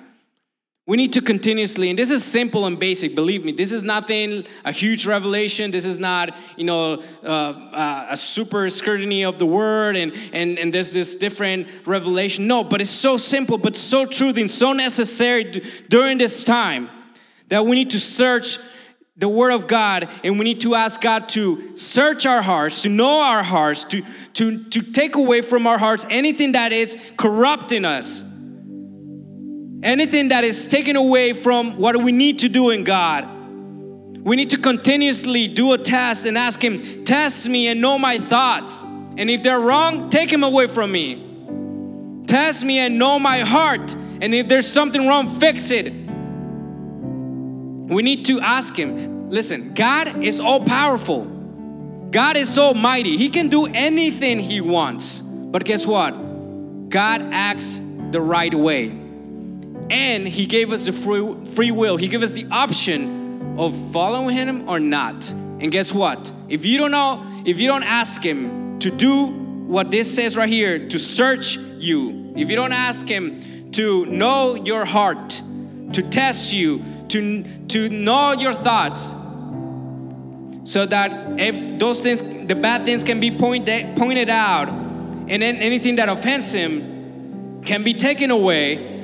We 0.87 0.97
need 0.97 1.13
to 1.13 1.21
continuously, 1.21 1.89
and 1.89 1.97
this 1.97 2.11
is 2.11 2.23
simple 2.23 2.67
and 2.67 2.79
basic, 2.79 3.15
believe 3.15 3.43
me, 3.43 3.51
this 3.51 3.71
is 3.71 3.81
nothing, 3.81 4.45
a 4.63 4.71
huge 4.71 5.07
revelation. 5.07 5.71
This 5.71 5.83
is 5.83 5.97
not, 5.97 6.37
you 6.57 6.63
know, 6.63 7.01
uh, 7.23 7.27
uh, 7.27 8.07
a 8.11 8.17
super 8.17 8.69
scrutiny 8.69 9.25
of 9.25 9.39
the 9.39 9.47
word 9.47 9.97
and, 9.97 10.13
and, 10.31 10.59
and 10.59 10.71
there's 10.71 10.93
this 10.93 11.15
different 11.15 11.67
revelation. 11.87 12.45
No, 12.45 12.63
but 12.63 12.81
it's 12.81 12.91
so 12.91 13.17
simple, 13.17 13.57
but 13.57 13.75
so 13.75 14.05
true 14.05 14.29
and 14.35 14.51
so 14.51 14.73
necessary 14.73 15.63
during 15.89 16.19
this 16.19 16.43
time 16.43 16.91
that 17.47 17.65
we 17.65 17.75
need 17.75 17.89
to 17.89 17.99
search 17.99 18.59
the 19.17 19.29
Word 19.29 19.53
of 19.53 19.65
God 19.65 20.07
and 20.23 20.37
we 20.37 20.45
need 20.45 20.61
to 20.61 20.75
ask 20.75 21.01
God 21.01 21.29
to 21.29 21.75
search 21.77 22.27
our 22.27 22.43
hearts, 22.43 22.83
to 22.83 22.89
know 22.89 23.21
our 23.21 23.41
hearts, 23.41 23.85
to, 23.85 24.03
to, 24.33 24.63
to 24.65 24.81
take 24.83 25.15
away 25.15 25.41
from 25.41 25.65
our 25.65 25.79
hearts 25.79 26.05
anything 26.11 26.51
that 26.51 26.71
is 26.73 26.95
corrupting 27.17 27.85
us 27.85 28.34
anything 29.85 30.29
that 30.29 30.43
is 30.43 30.67
taken 30.67 30.95
away 30.95 31.31
from 31.33 31.77
what 31.77 31.95
we 31.95 32.11
need 32.11 32.39
to 32.39 32.49
do 32.49 32.71
in 32.71 32.83
God. 32.83 33.29
We 34.25 34.35
need 34.35 34.49
to 34.49 34.57
continuously 34.57 35.47
do 35.47 35.73
a 35.73 35.77
test 35.77 36.25
and 36.25 36.37
ask 36.37 36.61
Him, 36.61 37.05
Test 37.05 37.47
me 37.47 37.67
and 37.67 37.79
know 37.79 37.99
my 37.99 38.17
thoughts. 38.17 38.83
And 39.17 39.29
if 39.29 39.43
they're 39.43 39.59
wrong, 39.59 40.09
take 40.09 40.31
them 40.31 40.43
away 40.43 40.67
from 40.67 40.91
me. 40.91 42.23
Test 42.25 42.65
me 42.65 42.79
and 42.79 42.97
know 42.97 43.19
my 43.19 43.39
heart. 43.41 43.95
And 44.21 44.33
if 44.33 44.47
there's 44.47 44.67
something 44.67 45.07
wrong, 45.07 45.39
fix 45.39 45.69
it. 45.69 45.93
We 47.93 48.01
need 48.01 48.25
to 48.25 48.41
ask 48.41 48.75
Him. 48.75 49.29
Listen, 49.29 49.75
God 49.75 50.23
is 50.23 50.39
all 50.39 50.65
powerful. 50.65 51.25
God 52.09 52.35
is 52.35 52.51
so 52.51 52.73
mighty. 52.73 53.17
He 53.17 53.29
can 53.29 53.49
do 53.49 53.67
anything 53.67 54.39
He 54.39 54.59
wants. 54.61 55.19
But 55.19 55.63
guess 55.63 55.85
what? 55.85 56.89
God 56.89 57.21
acts 57.31 57.79
the 58.09 58.21
right 58.21 58.53
way 58.53 59.04
and 59.89 60.27
he 60.27 60.45
gave 60.45 60.71
us 60.71 60.85
the 60.85 60.91
free, 60.91 61.45
free 61.53 61.71
will. 61.71 61.97
He 61.97 62.07
gave 62.07 62.23
us 62.23 62.33
the 62.33 62.47
option 62.51 63.57
of 63.57 63.75
following 63.91 64.35
him 64.35 64.67
or 64.69 64.79
not. 64.79 65.29
And 65.31 65.71
guess 65.71 65.93
what? 65.93 66.31
If 66.49 66.65
you 66.65 66.77
don't 66.77 66.91
know 66.91 67.43
if 67.45 67.59
you 67.59 67.67
don't 67.67 67.83
ask 67.83 68.23
him 68.23 68.79
to 68.79 68.89
do 68.89 69.27
what 69.67 69.91
this 69.91 70.13
says 70.13 70.35
right 70.35 70.49
here 70.49 70.87
to 70.89 70.99
search 70.99 71.57
you 71.57 72.33
if 72.35 72.49
you 72.49 72.55
don't 72.55 72.73
ask 72.73 73.07
him 73.07 73.71
to 73.71 74.05
know 74.05 74.55
your 74.55 74.85
heart 74.85 75.41
to 75.93 76.01
test 76.01 76.53
you 76.53 76.83
to 77.07 77.43
to 77.67 77.89
know 77.89 78.33
your 78.33 78.53
thoughts 78.53 79.13
so 80.65 80.85
that 80.85 81.39
if 81.39 81.79
those 81.79 81.99
things 82.01 82.21
the 82.47 82.55
bad 82.55 82.85
things 82.85 83.03
can 83.03 83.19
be 83.19 83.31
pointed 83.31 83.95
pointed 83.97 84.29
out 84.29 84.69
and 84.69 85.41
then 85.41 85.55
anything 85.57 85.95
that 85.95 86.09
offends 86.09 86.51
him 86.51 87.61
can 87.63 87.83
be 87.83 87.93
taken 87.93 88.29
away 88.29 88.94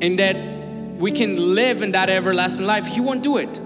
and 0.00 0.18
that 0.18 0.36
we 1.00 1.12
can 1.12 1.54
live 1.54 1.82
in 1.82 1.92
that 1.92 2.10
everlasting 2.10 2.66
life, 2.66 2.86
He 2.86 3.00
won't 3.00 3.22
do 3.22 3.38
it. 3.38 3.60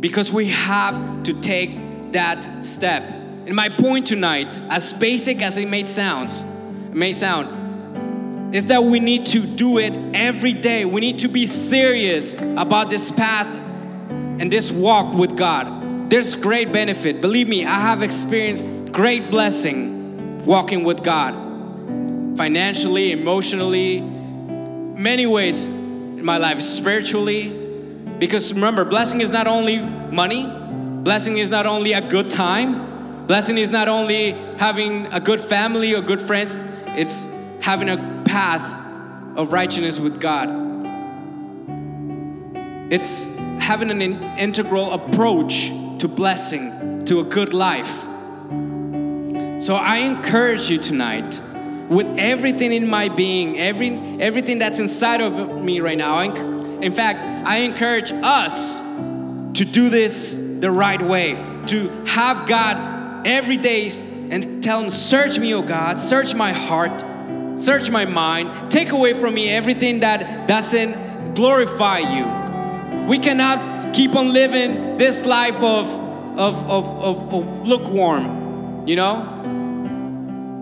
Because 0.00 0.32
we 0.32 0.48
have 0.48 1.22
to 1.24 1.40
take 1.40 2.12
that 2.12 2.44
step. 2.64 3.02
And 3.46 3.54
my 3.54 3.68
point 3.68 4.06
tonight, 4.06 4.60
as 4.70 4.92
basic 4.92 5.42
as 5.42 5.58
it 5.58 5.68
may 5.68 5.84
sound, 5.84 6.30
it 6.30 6.96
may 6.96 7.12
sound, 7.12 8.54
is 8.54 8.66
that 8.66 8.84
we 8.84 9.00
need 9.00 9.26
to 9.26 9.44
do 9.44 9.78
it 9.78 9.92
every 10.14 10.52
day. 10.52 10.84
We 10.84 11.00
need 11.00 11.18
to 11.20 11.28
be 11.28 11.46
serious 11.46 12.34
about 12.34 12.90
this 12.90 13.10
path 13.10 13.48
and 14.40 14.52
this 14.52 14.70
walk 14.70 15.14
with 15.14 15.36
God. 15.36 16.10
There's 16.10 16.36
great 16.36 16.72
benefit. 16.72 17.20
Believe 17.20 17.48
me, 17.48 17.64
I 17.64 17.80
have 17.80 18.02
experienced 18.02 18.64
great 18.92 19.30
blessing 19.30 20.44
walking 20.44 20.84
with 20.84 21.02
God. 21.02 21.34
Financially, 22.36 23.12
emotionally, 23.12 23.98
many 24.94 25.26
ways 25.26 25.66
in 25.66 26.24
my 26.24 26.38
life, 26.38 26.60
spiritually. 26.60 27.48
Because 28.18 28.52
remember, 28.52 28.84
blessing 28.84 29.20
is 29.20 29.30
not 29.30 29.46
only 29.46 29.80
money, 29.80 30.46
blessing 31.02 31.38
is 31.38 31.50
not 31.50 31.66
only 31.66 31.92
a 31.92 32.00
good 32.00 32.30
time, 32.30 33.26
blessing 33.26 33.58
is 33.58 33.70
not 33.70 33.88
only 33.88 34.32
having 34.58 35.06
a 35.06 35.20
good 35.20 35.40
family 35.40 35.94
or 35.94 36.00
good 36.00 36.22
friends, 36.22 36.58
it's 36.88 37.26
having 37.60 37.90
a 37.90 38.22
path 38.24 38.80
of 39.36 39.52
righteousness 39.52 39.98
with 39.98 40.20
God. 40.20 40.48
It's 42.92 43.26
having 43.58 43.90
an 43.90 44.00
in- 44.00 44.22
integral 44.38 44.92
approach 44.92 45.70
to 45.98 46.08
blessing, 46.08 47.04
to 47.06 47.20
a 47.20 47.24
good 47.24 47.52
life. 47.52 48.02
So 49.60 49.76
I 49.76 49.98
encourage 49.98 50.68
you 50.68 50.78
tonight 50.78 51.40
with 51.88 52.06
everything 52.18 52.72
in 52.72 52.88
my 52.88 53.08
being, 53.08 53.58
every, 53.58 53.96
everything 54.20 54.58
that's 54.58 54.78
inside 54.78 55.20
of 55.20 55.62
me 55.62 55.80
right 55.80 55.98
now. 55.98 56.20
In 56.20 56.92
fact, 56.92 57.46
I 57.46 57.58
encourage 57.58 58.10
us 58.10 58.80
to 58.80 59.64
do 59.64 59.88
this 59.90 60.40
the 60.60 60.70
right 60.70 61.00
way, 61.00 61.34
to 61.66 61.88
have 62.06 62.48
God 62.48 63.26
every 63.26 63.56
day 63.56 63.90
and 64.30 64.62
tell 64.62 64.80
Him, 64.80 64.90
Search 64.90 65.38
me, 65.38 65.54
oh 65.54 65.62
God, 65.62 65.98
search 65.98 66.34
my 66.34 66.52
heart, 66.52 67.04
search 67.58 67.90
my 67.90 68.04
mind, 68.04 68.70
take 68.70 68.90
away 68.90 69.14
from 69.14 69.34
me 69.34 69.50
everything 69.50 70.00
that 70.00 70.48
doesn't 70.48 71.34
glorify 71.34 71.98
you. 71.98 73.06
We 73.06 73.18
cannot 73.18 73.94
keep 73.94 74.16
on 74.16 74.32
living 74.32 74.96
this 74.96 75.24
life 75.24 75.56
of, 75.56 75.90
of, 76.38 76.68
of, 76.68 76.86
of, 76.86 77.34
of 77.34 77.66
lukewarm, 77.68 78.86
you 78.88 78.96
know? 78.96 79.33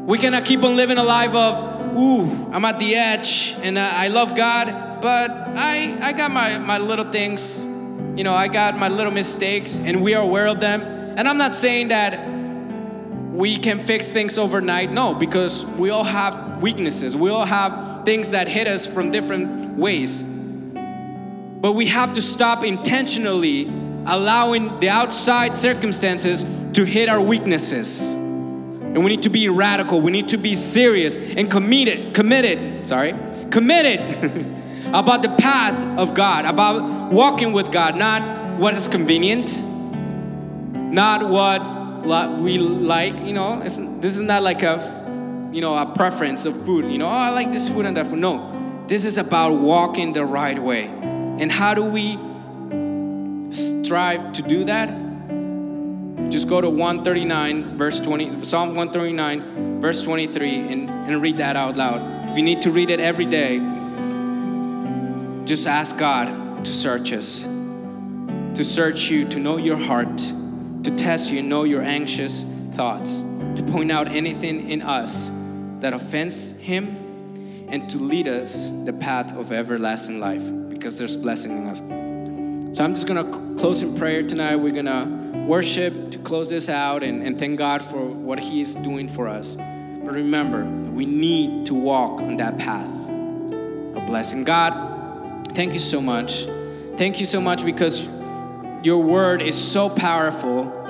We 0.04 0.18
cannot 0.18 0.44
keep 0.44 0.64
on 0.64 0.74
living 0.74 0.98
a 0.98 1.04
life 1.04 1.32
of, 1.32 1.96
ooh, 1.96 2.50
I'm 2.52 2.64
at 2.64 2.80
the 2.80 2.96
edge 2.96 3.54
and 3.62 3.78
I 3.78 4.08
love 4.08 4.34
God, 4.34 5.00
but 5.00 5.30
I, 5.30 5.96
I 6.02 6.12
got 6.12 6.32
my, 6.32 6.58
my 6.58 6.78
little 6.78 7.10
things. 7.12 7.64
You 7.64 8.24
know, 8.24 8.34
I 8.34 8.48
got 8.48 8.76
my 8.76 8.88
little 8.88 9.12
mistakes 9.12 9.78
and 9.78 10.02
we 10.02 10.14
are 10.14 10.22
aware 10.22 10.48
of 10.48 10.58
them. 10.58 10.82
And 10.82 11.28
I'm 11.28 11.38
not 11.38 11.54
saying 11.54 11.88
that 11.88 12.28
we 13.32 13.56
can 13.56 13.78
fix 13.78 14.10
things 14.10 14.38
overnight. 14.38 14.90
No, 14.90 15.14
because 15.14 15.64
we 15.64 15.90
all 15.90 16.02
have 16.02 16.60
weaknesses. 16.60 17.16
We 17.16 17.30
all 17.30 17.46
have 17.46 18.04
things 18.04 18.32
that 18.32 18.48
hit 18.48 18.66
us 18.66 18.86
from 18.86 19.12
different 19.12 19.78
ways. 19.78 20.24
But 20.24 21.72
we 21.72 21.86
have 21.86 22.14
to 22.14 22.22
stop 22.22 22.64
intentionally 22.64 23.66
allowing 24.06 24.80
the 24.80 24.88
outside 24.88 25.54
circumstances 25.54 26.44
to 26.72 26.84
hit 26.84 27.08
our 27.08 27.20
weaknesses. 27.20 28.21
And 28.94 29.02
we 29.04 29.10
need 29.10 29.22
to 29.22 29.30
be 29.30 29.48
radical. 29.48 30.00
We 30.00 30.12
need 30.12 30.28
to 30.28 30.36
be 30.36 30.54
serious 30.54 31.16
and 31.16 31.50
committed, 31.50 32.14
committed, 32.14 32.86
sorry, 32.86 33.14
committed 33.50 34.00
about 34.88 35.22
the 35.22 35.34
path 35.38 35.98
of 35.98 36.14
God, 36.14 36.44
about 36.44 37.10
walking 37.10 37.54
with 37.54 37.72
God, 37.72 37.96
not 37.96 38.58
what 38.58 38.74
is 38.74 38.88
convenient, 38.88 39.62
not 40.74 41.28
what 41.28 42.36
we 42.38 42.58
like, 42.58 43.18
you 43.24 43.32
know. 43.32 43.60
this 43.60 43.78
is 43.78 44.20
not 44.20 44.42
like 44.42 44.62
a, 44.62 45.50
you 45.52 45.60
know, 45.60 45.76
a 45.76 45.86
preference 45.86 46.44
of 46.44 46.64
food, 46.64 46.90
you 46.90 46.98
know, 46.98 47.06
oh, 47.06 47.10
I 47.10 47.30
like 47.30 47.50
this 47.50 47.68
food 47.68 47.86
and 47.86 47.96
that 47.96 48.06
food. 48.06 48.18
No, 48.18 48.84
this 48.88 49.04
is 49.04 49.16
about 49.18 49.54
walking 49.54 50.12
the 50.12 50.24
right 50.24 50.58
way. 50.58 50.84
And 50.84 51.50
how 51.50 51.74
do 51.74 51.82
we 51.82 52.18
strive 53.52 54.32
to 54.32 54.42
do 54.42 54.64
that? 54.64 55.01
Just 56.32 56.48
go 56.48 56.62
to 56.62 56.70
139 56.70 57.76
verse 57.76 58.00
20 58.00 58.42
psalm 58.42 58.74
139 58.74 59.82
verse 59.82 60.02
23 60.02 60.72
and, 60.72 60.88
and 60.88 61.20
read 61.20 61.36
that 61.36 61.56
out 61.56 61.76
loud. 61.76 62.30
If 62.30 62.38
you 62.38 62.42
need 62.42 62.62
to 62.62 62.70
read 62.70 62.88
it 62.88 63.00
every 63.00 63.26
day. 63.26 63.58
Just 65.44 65.66
ask 65.66 65.98
god 65.98 66.64
to 66.64 66.72
search 66.72 67.12
us 67.12 67.42
to 67.42 68.64
search 68.64 69.10
you 69.10 69.28
to 69.28 69.38
know 69.38 69.58
your 69.58 69.76
heart 69.76 70.16
to 70.16 70.90
test 70.96 71.30
you 71.30 71.42
know 71.42 71.64
your 71.64 71.82
anxious 71.82 72.44
thoughts 72.72 73.20
to 73.56 73.62
point 73.70 73.90
out 73.92 74.08
anything 74.08 74.70
in 74.70 74.80
us 74.80 75.30
that 75.80 75.92
offends 75.92 76.58
him 76.60 77.66
and 77.68 77.90
to 77.90 77.98
lead 77.98 78.28
us 78.28 78.70
the 78.84 78.92
path 78.94 79.36
of 79.36 79.52
everlasting 79.52 80.20
life 80.20 80.42
because 80.70 80.96
there's 80.96 81.16
blessing 81.16 81.58
in 81.58 81.66
us. 81.66 81.78
So 82.76 82.84
i'm 82.84 82.94
just 82.94 83.06
gonna 83.06 83.56
close 83.58 83.82
in 83.82 83.94
prayer 83.98 84.22
tonight. 84.22 84.56
We're 84.56 84.72
gonna 84.72 85.21
worship 85.46 86.12
to 86.12 86.18
close 86.18 86.48
this 86.48 86.68
out 86.68 87.02
and, 87.02 87.22
and 87.22 87.38
thank 87.38 87.58
God 87.58 87.82
for 87.82 88.04
what 88.04 88.38
He 88.38 88.60
is 88.60 88.74
doing 88.74 89.08
for 89.08 89.28
us. 89.28 89.56
But 89.56 90.14
remember, 90.14 90.64
we 90.64 91.06
need 91.06 91.66
to 91.66 91.74
walk 91.74 92.20
on 92.20 92.36
that 92.38 92.58
path 92.58 92.90
of 92.90 94.06
blessing. 94.06 94.44
God, 94.44 95.54
thank 95.54 95.72
you 95.72 95.78
so 95.78 96.00
much. 96.00 96.44
Thank 96.96 97.20
you 97.20 97.26
so 97.26 97.40
much 97.40 97.64
because 97.64 98.08
your 98.82 98.98
word 98.98 99.42
is 99.42 99.56
so 99.56 99.88
powerful 99.88 100.82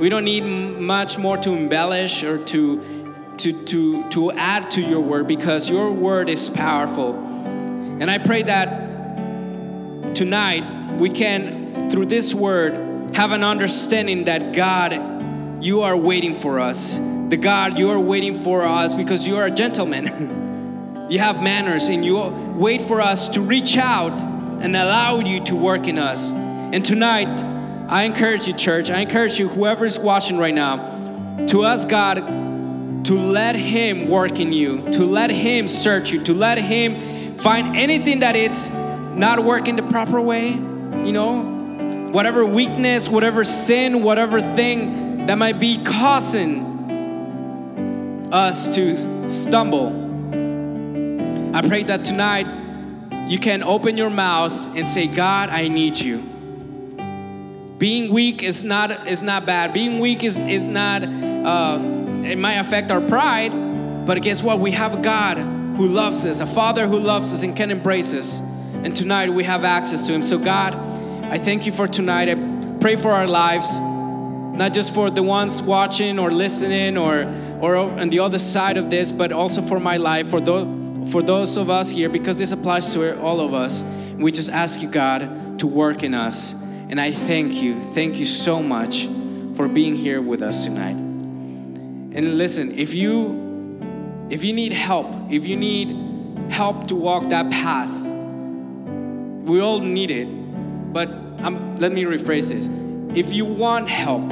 We 0.00 0.08
don't 0.08 0.24
need 0.24 0.44
much 0.80 1.18
more 1.18 1.36
to 1.36 1.50
embellish 1.50 2.24
or 2.24 2.42
to, 2.42 3.34
to, 3.36 3.64
to, 3.66 4.08
to 4.08 4.32
add 4.32 4.70
to 4.70 4.80
your 4.80 5.00
word 5.00 5.26
because 5.26 5.68
your 5.68 5.92
word 5.92 6.30
is 6.30 6.48
powerful. 6.48 7.14
And 7.16 8.10
I 8.10 8.16
pray 8.16 8.42
that 8.44 10.14
tonight 10.14 10.96
we 10.98 11.10
can, 11.10 11.90
through 11.90 12.06
this 12.06 12.34
word, 12.34 12.72
have 13.14 13.32
an 13.32 13.44
understanding 13.44 14.24
that 14.24 14.54
God, 14.54 15.62
you 15.62 15.82
are 15.82 15.96
waiting 15.96 16.34
for 16.34 16.60
us. 16.60 16.96
The 16.96 17.36
God, 17.36 17.78
you 17.78 17.90
are 17.90 18.00
waiting 18.00 18.34
for 18.34 18.64
us 18.64 18.94
because 18.94 19.26
you 19.26 19.36
are 19.36 19.46
a 19.46 19.50
gentleman. 19.50 21.06
you 21.10 21.18
have 21.18 21.42
manners 21.42 21.88
and 21.88 22.04
you 22.04 22.18
wait 22.56 22.80
for 22.82 23.00
us 23.00 23.28
to 23.30 23.40
reach 23.40 23.76
out 23.76 24.22
and 24.22 24.76
allow 24.76 25.18
you 25.18 25.42
to 25.44 25.56
work 25.56 25.86
in 25.86 25.98
us. 25.98 26.32
And 26.32 26.84
tonight, 26.84 27.42
I 27.88 28.04
encourage 28.04 28.46
you, 28.46 28.52
church, 28.52 28.90
I 28.90 29.00
encourage 29.00 29.38
you, 29.38 29.48
whoever 29.48 29.84
is 29.84 29.98
watching 29.98 30.38
right 30.38 30.54
now, 30.54 31.46
to 31.46 31.64
ask 31.64 31.88
God 31.88 32.18
to 33.06 33.14
let 33.14 33.56
Him 33.56 34.08
work 34.08 34.38
in 34.38 34.52
you, 34.52 34.88
to 34.92 35.04
let 35.04 35.30
Him 35.30 35.66
search 35.66 36.12
you, 36.12 36.22
to 36.24 36.34
let 36.34 36.58
Him 36.58 37.36
find 37.38 37.76
anything 37.76 38.20
that 38.20 38.36
it's 38.36 38.70
not 38.70 39.42
working 39.42 39.74
the 39.74 39.82
proper 39.82 40.20
way, 40.20 40.50
you 40.50 41.12
know, 41.12 41.49
whatever 42.12 42.44
weakness, 42.44 43.08
whatever 43.08 43.44
sin, 43.44 44.02
whatever 44.02 44.40
thing 44.40 45.26
that 45.26 45.38
might 45.38 45.60
be 45.60 45.82
causing 45.84 46.70
us 48.32 48.68
to 48.74 49.28
stumble. 49.28 49.88
I 51.56 51.62
pray 51.62 51.82
that 51.84 52.04
tonight 52.04 52.46
you 53.28 53.38
can 53.38 53.62
open 53.62 53.96
your 53.96 54.10
mouth 54.10 54.76
and 54.76 54.88
say, 54.88 55.06
God, 55.06 55.50
I 55.50 55.68
need 55.68 55.98
you. 55.98 56.18
Being 57.78 58.12
weak 58.12 58.42
is 58.42 58.62
not 58.62 59.08
is 59.08 59.22
not 59.22 59.46
bad. 59.46 59.72
Being 59.72 60.00
weak 60.00 60.22
is 60.22 60.36
is 60.36 60.64
not. 60.64 61.02
Uh, 61.02 61.78
it 62.24 62.36
might 62.36 62.56
affect 62.56 62.90
our 62.90 63.00
pride, 63.00 63.52
but 64.04 64.20
guess 64.20 64.42
what? 64.42 64.60
We 64.60 64.72
have 64.72 64.92
a 64.92 65.00
God 65.00 65.38
who 65.38 65.86
loves 65.86 66.26
us, 66.26 66.40
a 66.40 66.46
Father 66.46 66.86
who 66.86 66.98
loves 66.98 67.32
us 67.32 67.42
and 67.42 67.56
can 67.56 67.70
embrace 67.70 68.12
us. 68.12 68.40
And 68.84 68.94
tonight 68.94 69.30
we 69.30 69.44
have 69.44 69.64
access 69.64 70.06
to 70.06 70.12
Him. 70.12 70.22
So 70.22 70.38
God, 70.38 70.74
I 71.30 71.38
thank 71.38 71.64
you 71.64 71.70
for 71.70 71.86
tonight. 71.86 72.28
I 72.28 72.34
pray 72.80 72.96
for 72.96 73.12
our 73.12 73.28
lives, 73.28 73.78
not 73.78 74.74
just 74.74 74.92
for 74.92 75.10
the 75.10 75.22
ones 75.22 75.62
watching 75.62 76.18
or 76.18 76.32
listening 76.32 76.98
or 76.98 77.24
or 77.60 77.76
on 77.76 78.08
the 78.08 78.18
other 78.18 78.40
side 78.40 78.76
of 78.76 78.90
this, 78.90 79.12
but 79.12 79.30
also 79.30 79.62
for 79.62 79.78
my 79.78 79.96
life, 79.96 80.28
for 80.28 80.40
those 80.40 81.12
for 81.12 81.22
those 81.22 81.56
of 81.56 81.70
us 81.70 81.88
here, 81.88 82.08
because 82.08 82.36
this 82.36 82.50
applies 82.50 82.92
to 82.94 83.20
all 83.20 83.40
of 83.40 83.54
us. 83.54 83.84
We 84.16 84.32
just 84.32 84.50
ask 84.50 84.82
you, 84.82 84.90
God, 84.90 85.60
to 85.60 85.68
work 85.68 86.02
in 86.02 86.14
us. 86.14 86.60
And 86.88 87.00
I 87.00 87.12
thank 87.12 87.52
you, 87.54 87.80
thank 87.80 88.16
you 88.18 88.26
so 88.26 88.60
much 88.60 89.06
for 89.54 89.68
being 89.68 89.94
here 89.94 90.20
with 90.20 90.42
us 90.42 90.64
tonight. 90.64 90.96
And 90.96 92.38
listen, 92.38 92.76
if 92.76 92.92
you 92.92 94.26
if 94.30 94.42
you 94.42 94.52
need 94.52 94.72
help, 94.72 95.06
if 95.30 95.46
you 95.46 95.54
need 95.54 95.96
help 96.50 96.88
to 96.88 96.96
walk 96.96 97.28
that 97.28 97.48
path, 97.52 97.90
we 99.46 99.60
all 99.60 99.78
need 99.78 100.10
it. 100.10 100.39
But 100.92 101.08
um, 101.40 101.76
let 101.76 101.92
me 101.92 102.04
rephrase 102.04 102.48
this. 102.48 102.68
If 103.16 103.32
you 103.32 103.44
want 103.44 103.88
help, 103.88 104.30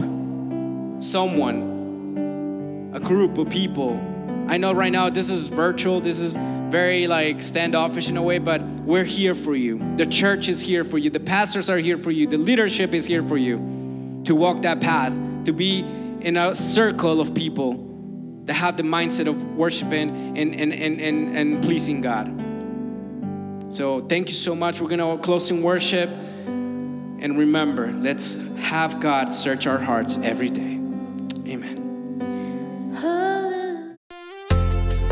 someone, 1.01 2.93
a 2.95 3.01
group 3.01 3.39
of 3.39 3.49
people, 3.49 4.01
I 4.49 4.57
know 4.57 4.73
right 4.73 4.93
now 4.93 5.11
this 5.11 5.31
is 5.31 5.47
virtual, 5.49 6.01
this 6.01 6.21
is 6.21 6.33
very 6.33 7.07
like 7.07 7.43
standoffish 7.43 8.09
in 8.09 8.17
a 8.17 8.23
way, 8.23 8.39
but 8.39 8.63
we're 8.63 9.05
here 9.05 9.35
for 9.35 9.55
you. 9.55 9.79
The 9.97 10.07
church 10.07 10.49
is 10.49 10.61
here 10.61 10.85
for 10.85 10.99
you. 10.99 11.11
The 11.11 11.21
pastors 11.21 11.71
are 11.71 11.79
here 11.79 11.99
for 11.99 12.11
you. 12.11 12.27
The 12.27 12.39
leadership 12.39 12.93
is 12.93 13.07
here 13.07 13.23
for 13.23 13.37
you 13.37 13.59
to 14.25 14.35
walk 14.35 14.63
that 14.63 14.81
path, 14.81 15.13
to 15.45 15.53
be 15.53 15.81
in 16.21 16.37
a 16.37 16.55
circle 16.55 17.21
of 17.21 17.35
people 17.35 17.85
that 18.45 18.55
have 18.55 18.77
the 18.77 18.83
mindset 18.83 19.29
of 19.29 19.45
worshiping 19.57 20.37
and, 20.39 20.55
and, 20.55 20.73
and, 20.73 21.01
and, 21.01 21.37
and 21.37 21.63
pleasing 21.63 22.01
God. 22.01 22.35
So 23.73 24.01
thank 24.01 24.29
you 24.29 24.35
so 24.35 24.55
much. 24.55 24.81
We're 24.81 24.89
going 24.89 25.17
to 25.17 25.23
close 25.23 25.51
in 25.51 25.63
worship. 25.63 26.09
And 27.21 27.39
remember, 27.39 27.93
let's 27.93 28.57
have 28.59 29.01
God 29.01 29.33
search 29.33 29.67
our 29.67 29.79
hearts 29.79 30.19
every 30.19 30.51
day. 30.51 30.75
Amen. 31.47 31.79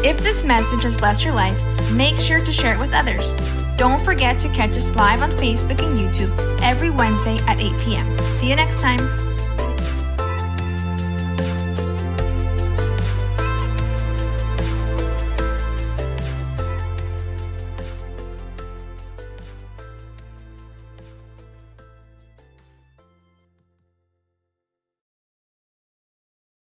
If 0.05 0.19
this 0.19 0.45
message 0.45 0.85
has 0.85 0.97
blessed 0.97 1.25
your 1.25 1.35
life, 1.35 1.61
make 1.91 2.17
sure 2.17 2.39
to 2.45 2.53
share 2.53 2.75
it 2.75 2.81
with 2.81 2.93
others. 2.93 3.37
Don't 3.77 4.01
forget 4.05 4.41
to 4.41 4.49
catch 4.51 4.71
us 4.71 4.95
live 4.95 5.21
on 5.21 5.31
Facebook 5.33 5.83
and 5.83 5.99
YouTube 5.99 6.61
every 6.63 6.91
Wednesday 6.91 7.39
at 7.47 7.59
8 7.59 7.79
p.m. 7.81 8.19
See 8.35 8.49
you 8.49 8.57
next 8.57 8.81
time. 8.81 9.26